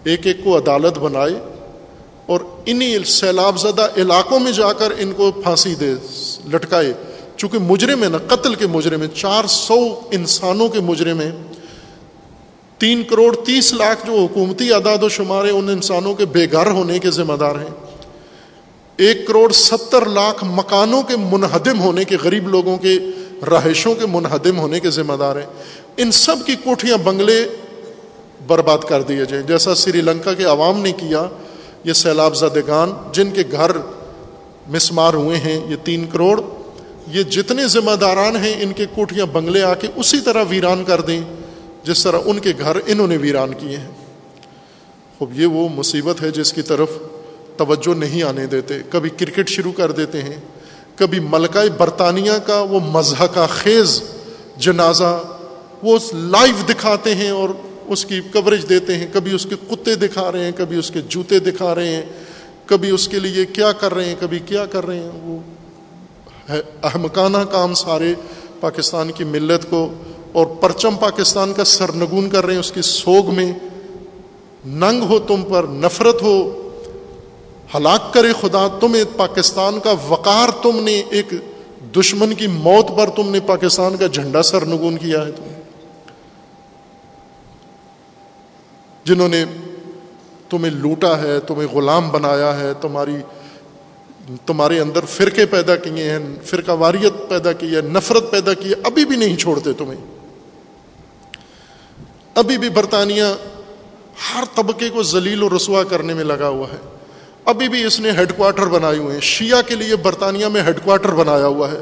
[0.03, 1.33] ایک ایک کو عدالت بنائے
[2.25, 5.93] اور انہیں سیلاب زدہ علاقوں میں جا کر ان کو پھانسی دے،
[6.53, 6.93] لٹکائے۔
[7.37, 11.31] چونکہ مجرم ہے نا، قتل کے مجرم ہیں۔ چار سو انسانوں کے مجرم ہیں۔
[12.77, 16.99] تین کروڑ تیس لاکھ جو حکومتی اعداد و شمار ان انسانوں کے بے گھر ہونے
[16.99, 17.94] کے ذمہ دار ہیں۔
[18.97, 22.99] ایک کروڑ ستر لاکھ مکانوں کے منہدم ہونے کے غریب لوگوں کے
[23.51, 25.45] رہائشوں کے منہدم ہونے کے ذمہ دار ہیں۔
[25.97, 27.47] ان سب کی کوٹھیاں بنگلے
[28.47, 31.27] برباد کر دیے جائیں۔ جیسا سری لنکا کے عوام نے کیا،
[31.83, 33.71] یہ سیلاب زدگان جن کے گھر
[34.67, 36.41] مسمار ہوئے ہیں، یہ تین کروڑ،
[37.07, 41.01] یہ جتنے ذمہ داران ہیں، ان کے کوٹھیاں بنگلے آ کے اسی طرح ویران کر
[41.01, 41.21] دیں
[41.83, 43.91] جس طرح ان کے گھر انہوں نے ویران کیے ہیں۔
[45.19, 46.89] خوب، یہ وہ مصیبت ہے جس کی طرف
[47.57, 50.41] توجہ نہیں آنے دیتے، کبھی کرکٹ شروع کر دیتے ہیں،
[50.95, 54.01] کبھی ملکہ برطانیہ کا وہ مذہق خیز
[54.57, 55.23] جنازہ
[55.83, 57.49] وہ لائیو دکھاتے ہیں اور
[57.87, 61.01] اس کی کوریج دیتے ہیں، کبھی اس کے کتے دکھا رہے ہیں، کبھی اس کے
[61.01, 62.01] جوتے دکھا رہے ہیں،
[62.65, 65.39] کبھی اس کے لیے کیا کر رہے ہیں، کبھی کیا کر رہے ہیں۔ وہ
[66.83, 68.13] احمکانہ کام سارے
[68.59, 69.93] پاکستان کی ملت کو
[70.31, 73.53] اور پرچم پاکستان کا سرنگون کر رہے ہیں، اس کی سوگ میں۔
[74.65, 76.64] ننگ ہو تم پر، نفرت ہو۔
[77.73, 81.33] ہلاک کرے خدا، تم پاکستان کا وقار تم نے، ایک
[81.95, 85.43] دشمن کی موت پر تم نے پاکستان کا جھنڈا سرنگون کیا ہے تم
[89.03, 89.45] جنہوں نے
[90.49, 93.15] تمہیں لوٹا ہے، تمہیں غلام بنایا ہے، تمہاری،
[94.45, 98.75] تمہارے اندر فرقے پیدا کیے ہیں، فرقہ واریت پیدا کی ہے، نفرت پیدا کی ہے،
[98.83, 100.05] ابھی بھی نہیں چھوڑتے تمہیں۔
[102.35, 103.23] ابھی بھی برطانیہ
[104.33, 106.94] ہر طبقے کو ذلیل و رسوا کرنے میں لگا ہوا ہے۔
[107.45, 110.79] ابھی بھی اس نے ہیڈ کوارٹر بنائے ہوئے ہیں۔ شیعہ کے لیے برطانیہ میں ہیڈ
[110.83, 111.79] کوارٹر بنایا ہوا ہے۔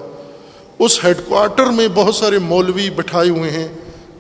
[0.79, 3.67] اس ہیڈ کوارٹر میں بہت سارے مولوی بٹھائے ہوئے ہیں،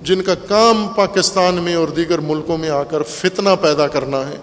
[0.01, 4.37] جن کا کام پاکستان میں اور دیگر ملکوں میں آ کر فتنہ پیدا کرنا ہے۔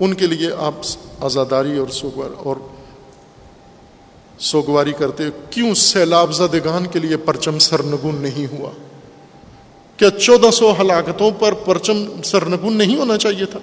[0.00, 0.74] ان کے لیے آپ
[1.20, 2.56] آزاداری اور سوگوار، اور
[4.38, 8.70] سوگواری کرتے کیوں سیلاب زدگان کے لیے پرچم سرنگون نہیں ہوا؟
[9.96, 13.58] کیا چودہ سو ہلاکتوں پر پرچم سرنگون نہیں ہونا چاہیے تھا؟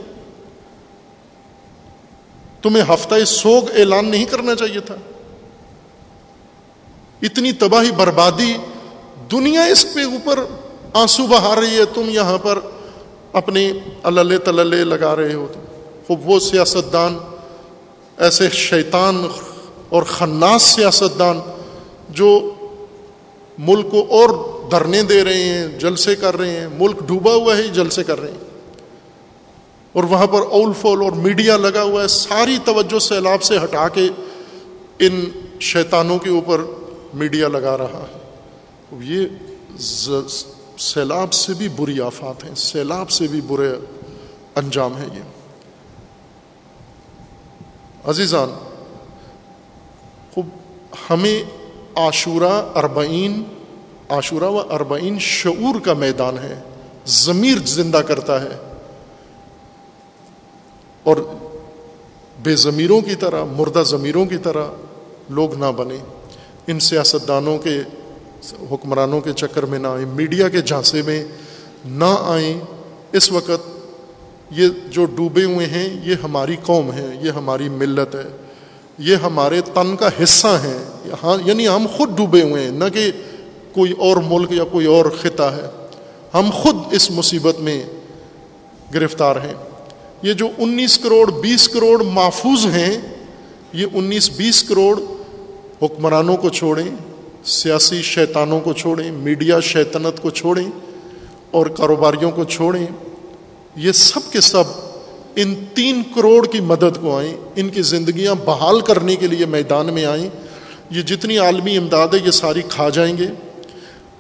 [2.62, 4.96] تمہیں ہفتہ سوگ اعلان نہیں کرنا چاہیے تھا۔
[7.22, 8.54] اتنی تباہی بربادی
[9.32, 10.40] دنیا اس پہ اوپر
[10.94, 12.60] آنسو بہا رہی ہے، تم یہاں پر
[13.34, 13.72] اپنے
[14.04, 15.48] اللہ تللے لگا رہے ہو۔
[16.08, 17.18] خوب وہ سیاستدان،
[18.18, 19.28] ایسے شیطان
[19.90, 21.40] اور خناس سیاستدان
[22.10, 22.54] جو
[23.58, 24.30] ملک کو اور
[24.72, 28.32] دھرنے دے رہے ہیں، جلسے کر رہے ہیں۔ ملک ڈوبا ہوا ہے، جلسے کر رہے
[28.32, 28.49] ہیں۔
[29.94, 33.88] اور وہاں پر اول فول اور میڈیا لگا ہوا ہے، ساری توجہ سیلاب سے ہٹا
[33.88, 34.10] کے
[35.00, 35.30] ان
[35.60, 36.62] شیطانوں کے اوپر
[37.14, 38.18] میڈیا لگا رہا ہے۔
[39.02, 39.26] یہ
[40.78, 43.72] سیلاب سے بھی بری آفات ہیں، سیلاب سے بھی برے
[44.56, 45.22] انجام ہے یہ۔
[48.06, 48.50] عزیزان،
[50.34, 50.50] خوب
[51.10, 51.44] ہمیں
[51.96, 53.44] عاشورہ اربعین،
[54.10, 56.62] عاشورہ و اربعین شعور کا میدان ہے،
[57.06, 58.69] ضمیر زندہ کرتا ہے۔
[61.04, 61.18] اور
[62.44, 64.68] بے ضمیروں کی طرح، مردہ ضمیروں کی طرح
[65.30, 65.98] لوگ نہ بنے۔
[66.68, 67.82] ان سیاستدانوں کے،
[68.72, 71.26] حکمرانوں کے چکر میں نہ آئیں، میڈیا کے جھانسے میں
[71.86, 72.60] نہ آئیں۔
[73.12, 73.70] اس وقت
[74.52, 78.38] یہ جو ڈوبے ہوئے ہیں، یہ ہماری قوم ہے، یہ ہماری ملت ہے،
[78.98, 80.80] یہ ہمارے تن کا حصہ ہیں۔
[81.24, 83.12] ہاں یعنی ہم خود ڈوبے ہوئے ہیں، نہ کہ
[83.72, 85.88] کوئی اور ملک یا کوئی اور خطہ ہے۔
[86.34, 87.84] ہم خود اس مصیبت میں
[88.94, 89.69] گرفتار ہیں۔
[90.22, 92.98] یہ جو انیس کروڑ بیس کروڑ محفوظ ہیں،
[93.74, 95.02] یہ انیس بیس کروڑ
[95.82, 96.90] حکمرانوں کو چھوڑیں،
[97.44, 100.68] سیاسی شیطانوں کو چھوڑیں، میڈیا شیطنت کو چھوڑیں
[101.52, 102.88] اور کاروباریوں کو چھوڑیں،
[103.76, 104.64] یہ سب کے سب
[105.36, 109.94] ان تین کروڑ کی مدد کو آئیں، ان کی زندگیاں بحال کرنے کے لیے میدان
[109.94, 110.30] میں آئیں۔
[110.90, 113.28] یہ جتنی عالمی امداد ہے، یہ ساری کھا جائیں گے۔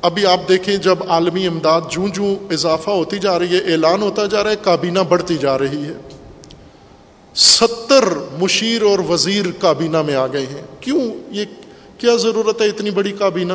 [0.02, 4.26] ابھی آپ دیکھیں جب عالمی امداد جوں جوں اضافہ ہوتی جا رہی ہے، اعلان ہوتا
[4.26, 5.93] جا رہا ہے، کابینہ بڑھتی جا رہی ہے۔
[7.36, 8.04] ستر
[8.39, 11.45] مشیر اور وزیر کابینہ میں آ گئے ہیں۔ کیوں؟ یہ
[11.97, 13.54] کیا ضرورت ہے اتنی بڑی کابینہ؟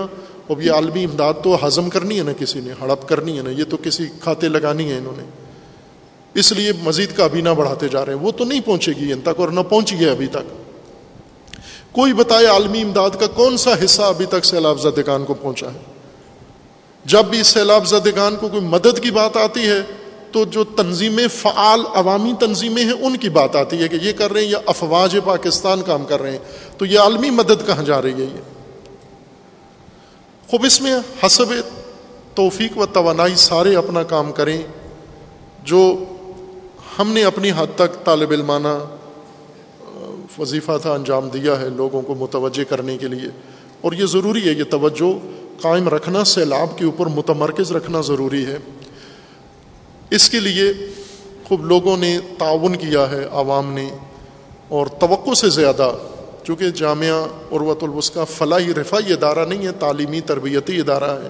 [0.49, 3.51] اب یہ عالمی امداد تو ہضم کرنی ہے نا کسی نے، ہڑپ کرنی ہے نا،
[3.51, 5.23] یہ تو کسی کھاتے لگانی ہے انہوں نے۔
[6.35, 9.41] اس لیے مزید کابینہ بڑھاتے جا رہے ہیں۔ وہ تو نہیں پہنچے گی ان تک
[9.41, 10.65] اور نہ پہنچی ہے ابھی تک۔
[11.93, 15.94] کوئی بتائے عالمی امداد کا کون سا حصہ ابھی تک سیلاب زدگان کو پہنچا ہے؟
[17.05, 19.83] جب بھی سیلاب زدگان کو کوئی مدد کی بات آتی ہے،
[20.33, 24.33] تو جو تنظیمیں فعال عوامی تنظیمیں ہیں، ان کی بات آتی ہے کہ یہ کر
[24.33, 26.39] رہے ہیں یا افواج پاکستان کام کر رہے ہیں۔
[26.79, 28.41] تو یہ عالمی مدد کہاں جا رہی ہے یہ؟
[30.51, 30.95] خوب اس میں
[31.27, 31.45] حسب
[32.35, 34.63] توفیق و توانائی سارے اپنا کام کریں،
[35.65, 36.05] جو
[36.99, 38.79] ہم نے اپنی حد تک طالب علمانہ
[40.39, 43.29] وظیفہ تھا انجام دیا ہے لوگوں کو متوجہ کرنے کے لیے۔
[43.81, 48.59] اور یہ ضروری ہے، یہ توجہ قائم رکھنا، سیلاب کے اوپر متمرکز رکھنا ضروری ہے۔
[50.11, 50.73] اس کے لیے
[51.49, 53.91] خوب لوگوں نے تعاون کیا ہے، عوام نے،
[54.69, 55.93] اور توقع سے زیادہ،
[56.45, 61.29] چونکہ جامعہ عروت الوسقہ فلاحی رفائی ادارہ نہیں ہے، تعلیمی، تربیتی ادارہ ہے۔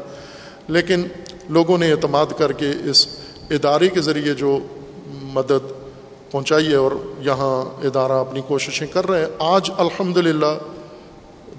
[0.68, 1.06] لیکن
[1.48, 3.06] لوگوں نے اعتماد کر کے اس
[3.50, 4.58] ادارے کے ذریعے جو
[5.22, 5.72] مدد
[6.30, 10.58] پہنچائی ہے اور یہاں ادارہ اپنی کوششیں کر رہے ہیں۔ آج الحمد للہ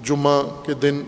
[0.04, 1.02] جمعہ کے دن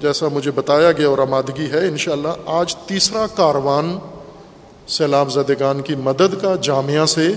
[0.00, 3.98] جیسا مجھے بتایا گیا اور آمادگی ہے، انشاءاللہ آج تیسرا کاروان
[4.88, 7.28] سیلاب زدگان کی مدد کا جامعہ سے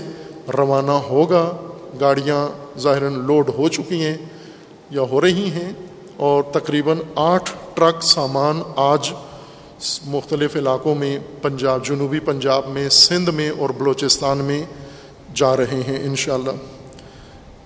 [0.58, 1.50] روانہ ہوگا۔
[2.00, 2.48] گاڑیاں
[2.78, 4.16] ظاہراً لوڈ ہو چکی ہیں
[4.90, 5.72] یا ہو رہی ہیں
[6.16, 9.12] اور تقریباً آٹھ ٹرک سامان آج
[10.06, 14.62] مختلف علاقوں میں، پنجاب، جنوبی پنجاب میں، سندھ میں اور بلوچستان میں
[15.34, 16.50] جا رہے ہیں، انشاءاللہ۔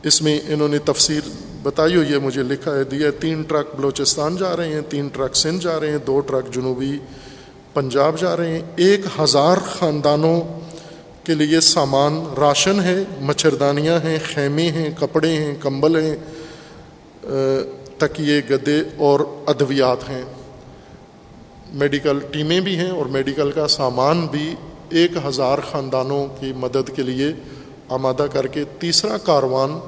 [0.02, 1.20] اس میں انہوں نے تفسیر
[1.62, 5.36] بتائی ہوئی ہے، مجھے لکھا ہے، دیا تین ٹرک بلوچستان جا رہے ہیں، تین ٹرک
[5.36, 6.98] سندھ جا رہے ہیں، دو ٹرک جنوبی
[7.72, 10.40] پنجاب جا رہے ہیں۔ ایک ہزار خاندانوں
[11.24, 16.16] کے لیے سامان راشن ہے، مچھردانیاں ہیں، خیمے ہیں، کپڑے ہیں، کمبل ہیں
[17.98, 20.22] تکیے، گدے اور ادویات ہیں۔
[21.72, 24.54] میڈیکل ٹیمیں بھی ہیں اور میڈیکل کا سامان بھی
[24.90, 27.32] ایک ہزار خاندانوں کی مدد کے لیے
[27.88, 29.78] آمادہ کر کے تیسرا کاروان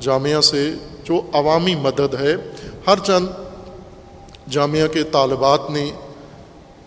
[0.00, 0.74] جامعہ سے
[1.04, 2.34] جو عوامی مدد ہے،
[2.86, 3.26] ہر چند
[4.50, 5.90] جامعہ کے طالبات نے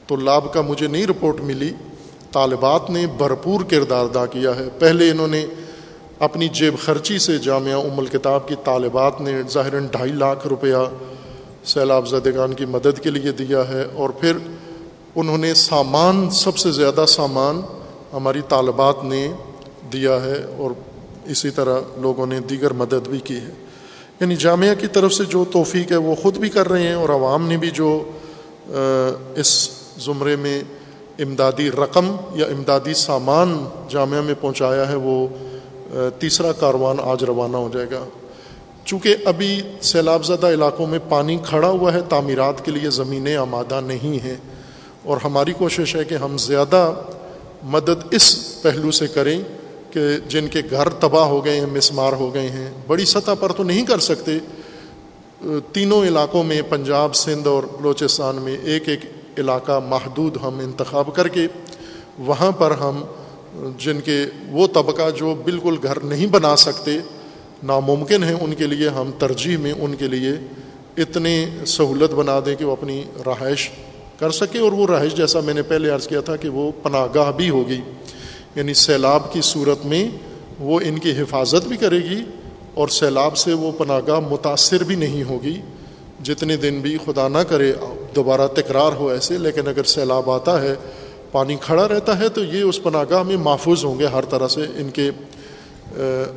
[0.08, 0.16] تو
[0.54, 1.72] کا مجھے نہیں رپورٹ ملی۔
[2.32, 5.46] طالبات نے بھرپور کردار ادا کیا ہے۔ پہلے انہوں نے
[6.20, 10.76] اپنی جیب خرچی سے جامعہ ام الکتاب کی طالبات نے ظاہر ڈھائی لاکھ روپیہ
[11.66, 14.38] سیلاب زدگان کی مدد کے لیے دیا ہے اور پھر
[15.16, 17.62] انہوں نے سامان، سب سے زیادہ سامان
[18.14, 19.32] ہماری طالبات نے
[19.96, 20.72] دیا ہے اور
[21.26, 23.52] اسی طرح لوگوں نے دیگر مدد بھی کی ہے۔
[24.20, 27.10] یعنی جامعہ کی طرف سے جو توفیق ہے وہ خود بھی کر رہے ہیں اور
[27.10, 28.12] عوام نے بھی جو
[29.36, 30.62] اس زمرے میں
[31.20, 35.28] امدادی رقم یا امدادی سامان جامعہ میں پہنچایا ہے وہ
[36.20, 38.06] تیسرا کاروان آج روانہ ہو جائے گا۔
[38.86, 43.82] چونکہ ابھی سیلاب زدہ علاقوں میں پانی کھڑا ہوا ہے، تعمیرات کے لیے زمینیں آمادہ
[43.82, 44.38] نہیں ہیں۔
[45.04, 46.94] اور ہماری کوشش ہے کہ ہم زیادہ
[47.64, 49.42] مدد اس پہلو سے کریں
[49.96, 53.52] کہ جن کے گھر تباہ ہو گئے ہیں، مسمار ہو گئے ہیں۔ بڑی سطح پر
[53.52, 54.32] تو نہیں کر سکتے۔
[55.72, 59.00] تینوں علاقوں میں، پنجاب، سندھ اور بلوچستان میں ایک ایک
[59.38, 61.48] علاقہ محدود ہم انتخاب کر کے،
[62.20, 63.04] وہاں پر ہم
[63.78, 66.92] جن کے وہ طبقہ جو بالکل گھر نہیں بنا سکتے،
[67.64, 70.32] ناممکن ہیں ان کے لیے ہم ترجیح میں ان کے لیے
[70.98, 73.70] اتنی سہولت بنا دیں کہ وہ اپنی رہائش
[74.20, 77.08] کر سکیں۔ اور وہ رہائش جیسا میں نے پہلے عرض کیا تھا کہ وہ پناہ
[77.16, 77.82] گاہ بھی ہوگی۔
[78.56, 80.10] یعنی سیلاب کی صورت میں
[80.60, 82.24] وہ ان کی حفاظت بھی کرے گی
[82.74, 85.62] اور سیلاب سے وہ پناہ گاہ متاثر بھی نہیں ہوگی۔
[86.24, 87.74] جتنے دن بھی خدا نہ کرے
[88.16, 90.76] دوبارہ تکرار ہو ایسے، لیکن اگر سیلاب آتا ہے،
[91.32, 94.48] پانی کھڑا رہتا ہے، تو یہ اس پناہ گاہ میں محفوظ ہوں گے ہر طرح
[94.48, 95.10] سے۔ ان کے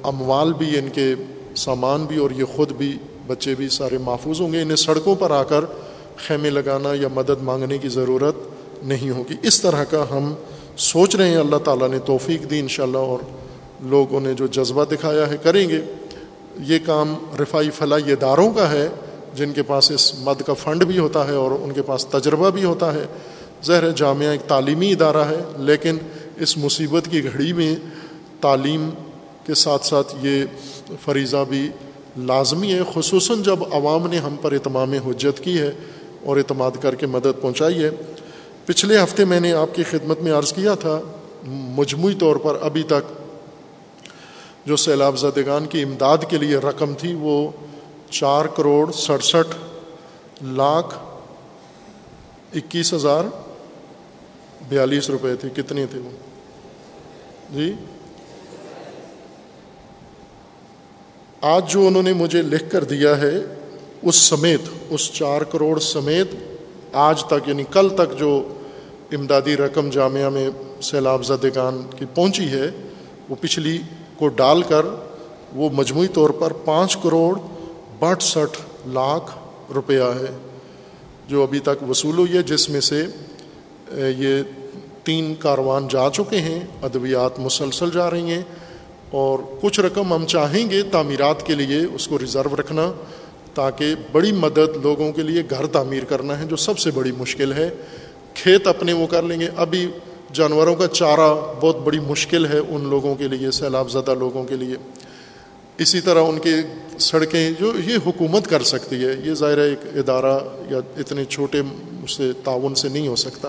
[0.03, 1.15] اموال بھی، ان کے
[1.57, 2.97] سامان بھی اور یہ خود بھی،
[3.27, 5.65] بچے بھی سارے محفوظ ہوں گے۔ انہیں سڑکوں پر آ کر
[6.17, 8.35] خیمے لگانا یا مدد مانگنے کی ضرورت
[8.83, 10.35] نہیں ہوگی۔ اس طرح کا ہم
[10.79, 13.19] سوچ رہے ہیں، اللہ تعالیٰ نے توفیق دی انشاءاللہ، اور
[13.81, 15.81] لوگوں نے جو جذبہ دکھایا ہے کریں گے۔
[16.59, 18.89] یہ کام رفائی فلاحی اداروں کا ہے،
[19.35, 22.51] جن کے پاس اس مد کا فنڈ بھی ہوتا ہے اور ان کے پاس تجربہ
[22.51, 23.07] بھی ہوتا ہے۔
[23.63, 25.99] زہر جامعہ ایک تعلیمی ادارہ ہے، لیکن
[26.37, 27.75] اس مصیبت کی گھڑی میں
[28.41, 28.91] تعلیم
[29.47, 30.45] کے ساتھ ساتھ یہ
[31.05, 31.69] فریضہ بھی
[32.17, 35.71] لازمی ہے، خصوصاً جب عوام نے ہم پر اتمام حجت کی ہے
[36.25, 37.91] اور اعتماد کر کے مدد پہنچائی ہے۔
[38.69, 41.01] پچھلے ہفتے میں نے آپ کی خدمت میں عرض کیا تھا،
[41.47, 43.13] مجموعی طور پر ابھی تک
[44.67, 47.51] جو سیلاب زدگان کی امداد کے لیے رقم تھی وہ
[48.11, 49.57] چار کروڑ سڑسٹھ
[50.43, 50.95] لاکھ
[52.55, 53.25] اکیس ہزار
[54.69, 56.11] بیالیس روپے تھے۔ کتنے تھے وہ؟
[57.55, 57.73] جی؟
[61.41, 63.39] آج جو انہوں نے مجھے لکھ کر دیا ہے،
[64.03, 66.29] اس سمیت، اس چار کروڑ سمیت،
[66.93, 68.55] آج تک یعنی کل تک جو
[69.13, 70.49] امدادی رقم جامعہ میں
[70.83, 72.71] سیلاب زدگان کی پہنچی ہے،
[73.29, 73.79] وہ پچھلی
[74.17, 74.87] کو ڈال کر
[75.55, 77.39] وہ مجموعی طور پر پانچ کروڑ
[77.99, 78.59] باسٹھ
[78.89, 79.31] لاکھ
[79.75, 80.33] روپیہ ہے،
[81.29, 83.05] جو ابھی تک وصول ہوئی ہے، جس میں سے
[84.17, 84.43] یہ
[85.05, 88.43] تین کاروان جا چکے ہیں، ادویات مسلسل جا رہی ہیں
[89.11, 92.91] اور کچھ رقم ہم چاہیں گے تعمیرات کے لیے اس کو ریزرو رکھنا،
[93.55, 97.53] تاکہ بڑی مدد لوگوں کے لیے گھر تعمیر کرنا ہے، جو سب سے بڑی مشکل
[97.53, 97.71] ہے۔
[98.43, 99.87] کھیت اپنے وہ کر لیں گے۔ ابھی
[100.33, 104.55] جانوروں کا چارہ بہت بڑی مشکل ہے ان لوگوں کے لیے، سیلاب زدہ لوگوں کے
[104.55, 104.77] لیے۔
[105.79, 106.55] اسی طرح ان کی
[106.99, 110.39] سڑکیں جو یہ حکومت کر سکتی ہے، یہ ظاہر ایک ادارہ
[110.71, 111.63] یا اتنے چھوٹے
[112.09, 113.49] سے تعاون سے نہیں ہو سکتا۔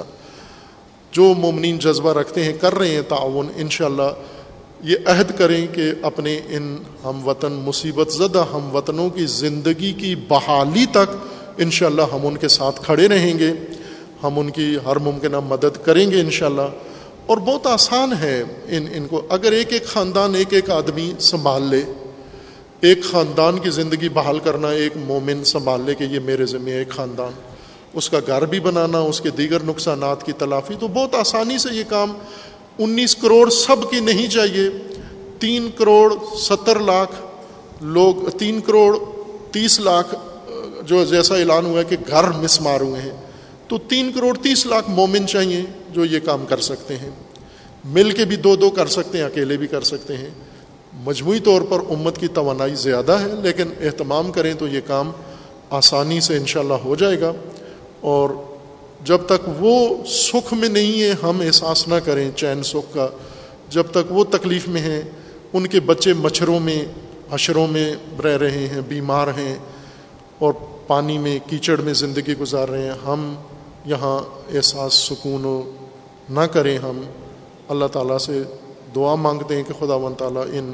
[1.12, 4.14] جو مومنین جذبہ رکھتے ہیں، کر رہے ہیں تعاون، انشاءاللہ
[4.84, 10.16] یہ عہد کریں کہ اپنے ان ہم وطن، مصیبت زدہ ہم وطنوں کی زندگی کی
[10.16, 11.16] بحالی تک
[11.58, 13.54] انشاءاللہ ہم ان کے ساتھ کھڑے رہیں گے۔
[14.24, 16.62] ہم ان کی ہر ممکنہ مدد کریں گے انشاءاللہ۔
[17.26, 21.64] اور بہت آسان ہے ان ان کو۔ اگر ایک ایک خاندان ایک ایک آدمی سنبھال
[21.64, 21.82] لے،
[22.82, 26.90] ایک خاندان کی زندگی بحال کرنا، ایک مومن سنبھال لے کہ یہ میرے ذمہ ایک
[26.90, 27.32] خاندان۔
[27.94, 31.70] اس کا گھر بھی بنانا، اس کے دیگر نقصانات کی تلافی۔ تو بہت آسانی سے
[31.72, 32.14] یہ کام
[32.80, 34.70] انیس کروڑ سب کی نہیں چاہیے۔
[35.40, 37.16] تین کروڑ ستر لاکھ
[37.82, 38.98] لوگ، تین کروڑ
[39.52, 40.16] تیس لاکھ،
[40.82, 43.29] جو جیسا اعلان ہوا ہے کہ گھر مس مار ہوئے ہیں۔
[43.70, 45.62] تو تین کروڑ تیس لاکھ مومن چاہیے
[45.94, 47.10] جو یہ کام کر سکتے ہیں۔
[47.86, 50.30] مل کے بھی دو دو کر سکتے ہیں، اکیلے بھی کر سکتے ہیں۔
[50.94, 55.12] مجموعی طور پر امت کی توانائی زیادہ ہے، لیکن اہتمام کریں تو یہ کام
[55.70, 57.32] آسانی سے انشاءاللہ ہو جائے گا۔
[58.02, 58.30] اور
[59.04, 63.08] جب تک وہ سکھ میں نہیں ہے ہم احساس نہ کریں چین سکھ کا۔
[63.70, 65.02] جب تک وہ تکلیف میں ہیں،
[65.54, 66.86] ان کے بچے مچھروں میں،
[67.32, 69.56] حشروں میں رہ رہے ہیں، بیمار ہیں
[70.40, 70.54] اور
[70.88, 73.36] پانی میں، کیچڑ میں زندگی گزار رہے ہیں۔ ہم
[73.90, 74.20] یہاں
[74.56, 75.64] احساس سکون و
[76.30, 77.02] نہ کریں ہم،
[77.68, 78.44] اللہ تعالیٰ سے
[78.96, 80.74] دعا مانگتے ہیں کہ خدا و تعالیٰ ان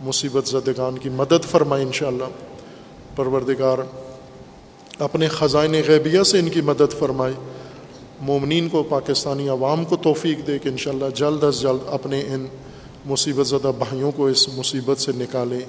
[0.00, 2.24] مصیبت زدگان کی مدد فرمائے انشاءاللہ۔
[3.16, 3.78] پروردگار،
[4.98, 7.32] اپنے خزائن غیبیہ سے ان کی مدد فرمائے۔
[8.20, 12.46] مومنین کو، پاکستانی عوام کو توفیق دے کہ انشاءاللہ جلد از جلد اپنے ان
[13.06, 15.60] مصیبت زدہ بھائیوں کو اس مصیبت سے نکالیں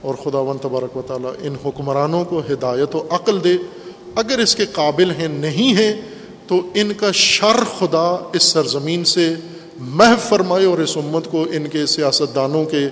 [0.00, 3.56] اور خدا و تبارک و تعالیٰ ان حکمرانوں کو ہدایت و عقل دے۔
[4.14, 5.92] اگر اس کے قابل ہیں، نہیں ہیں،
[6.46, 9.34] تو ان کا شر خدا اس سرزمین سے
[9.76, 12.88] محو فرمائے اور اس امت کو ان کے سیاستدانوں کے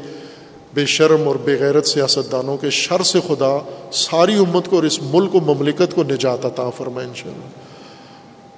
[0.74, 3.58] بے شرم اور بے غیرت سیاستدانوں کے شر سے خدا
[3.92, 7.50] ساری امت کو اور اس ملک و مملکت کو نجات عطا فرمائے ان شاء اللہ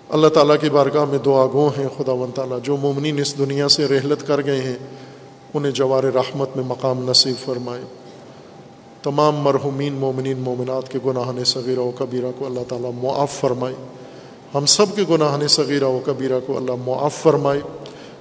[0.09, 3.69] اللہ تعالیٰ کی بارگاہ میں دعا گو ہیں، خدا و تعالیٰ جو ممنین اس دنیا
[3.69, 4.77] سے رحلت کر گئے ہیں،
[5.55, 7.83] انہیں جوار رحمت میں مقام نصیب فرمائے۔
[9.05, 13.75] تمام مرحومین، مومنین، مومنات کے گناہ صغیرہ و کبیرہ کو اللہ تعالیٰ معاف فرمائے۔
[14.55, 17.61] ہم سب کے گناہ صغیرہ و کبیرہ کو اللہ معاف فرمائے۔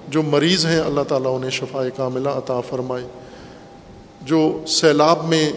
[0.08, 3.04] جو مریض ہیں، اللہ تعالیٰ انہیں شفا کاملہ عطا فرمائے۔
[4.22, 5.52] جو سیلاب میں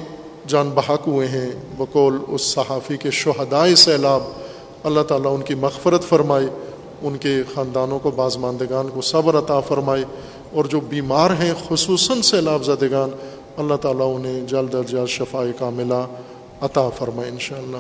[0.48, 4.24] جان بحق ہوئے ہیں بقول اس صحافی کے شہدائے سیلاب،
[4.84, 6.48] اللہ تعالیٰ ان کی مغفرت فرمائے۔
[7.02, 10.04] ان کے خاندانوں کو، بازماندگان کو صبر عطا فرمائے۔
[10.54, 13.10] اور جو بیمار ہیں، خصوصاً سیلاب زدگان
[13.58, 16.08] اللہ تعالیٰ انہیں جلد از جلد شفاء کاملہ
[16.62, 17.78] عطا فرمائے انشاءاللہ۔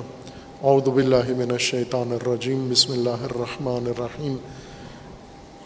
[0.64, 4.36] اعوذ باللہ من الشیطان الرجیم، بسم اللہ الرحمن الرحیم۔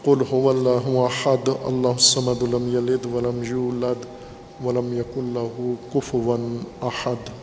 [0.04, 4.06] قل هو اللہ احد، اللہ الصمد لم یلد ولم یولد
[4.66, 6.38] ولم یکن له کفوا
[6.82, 7.41] احد۔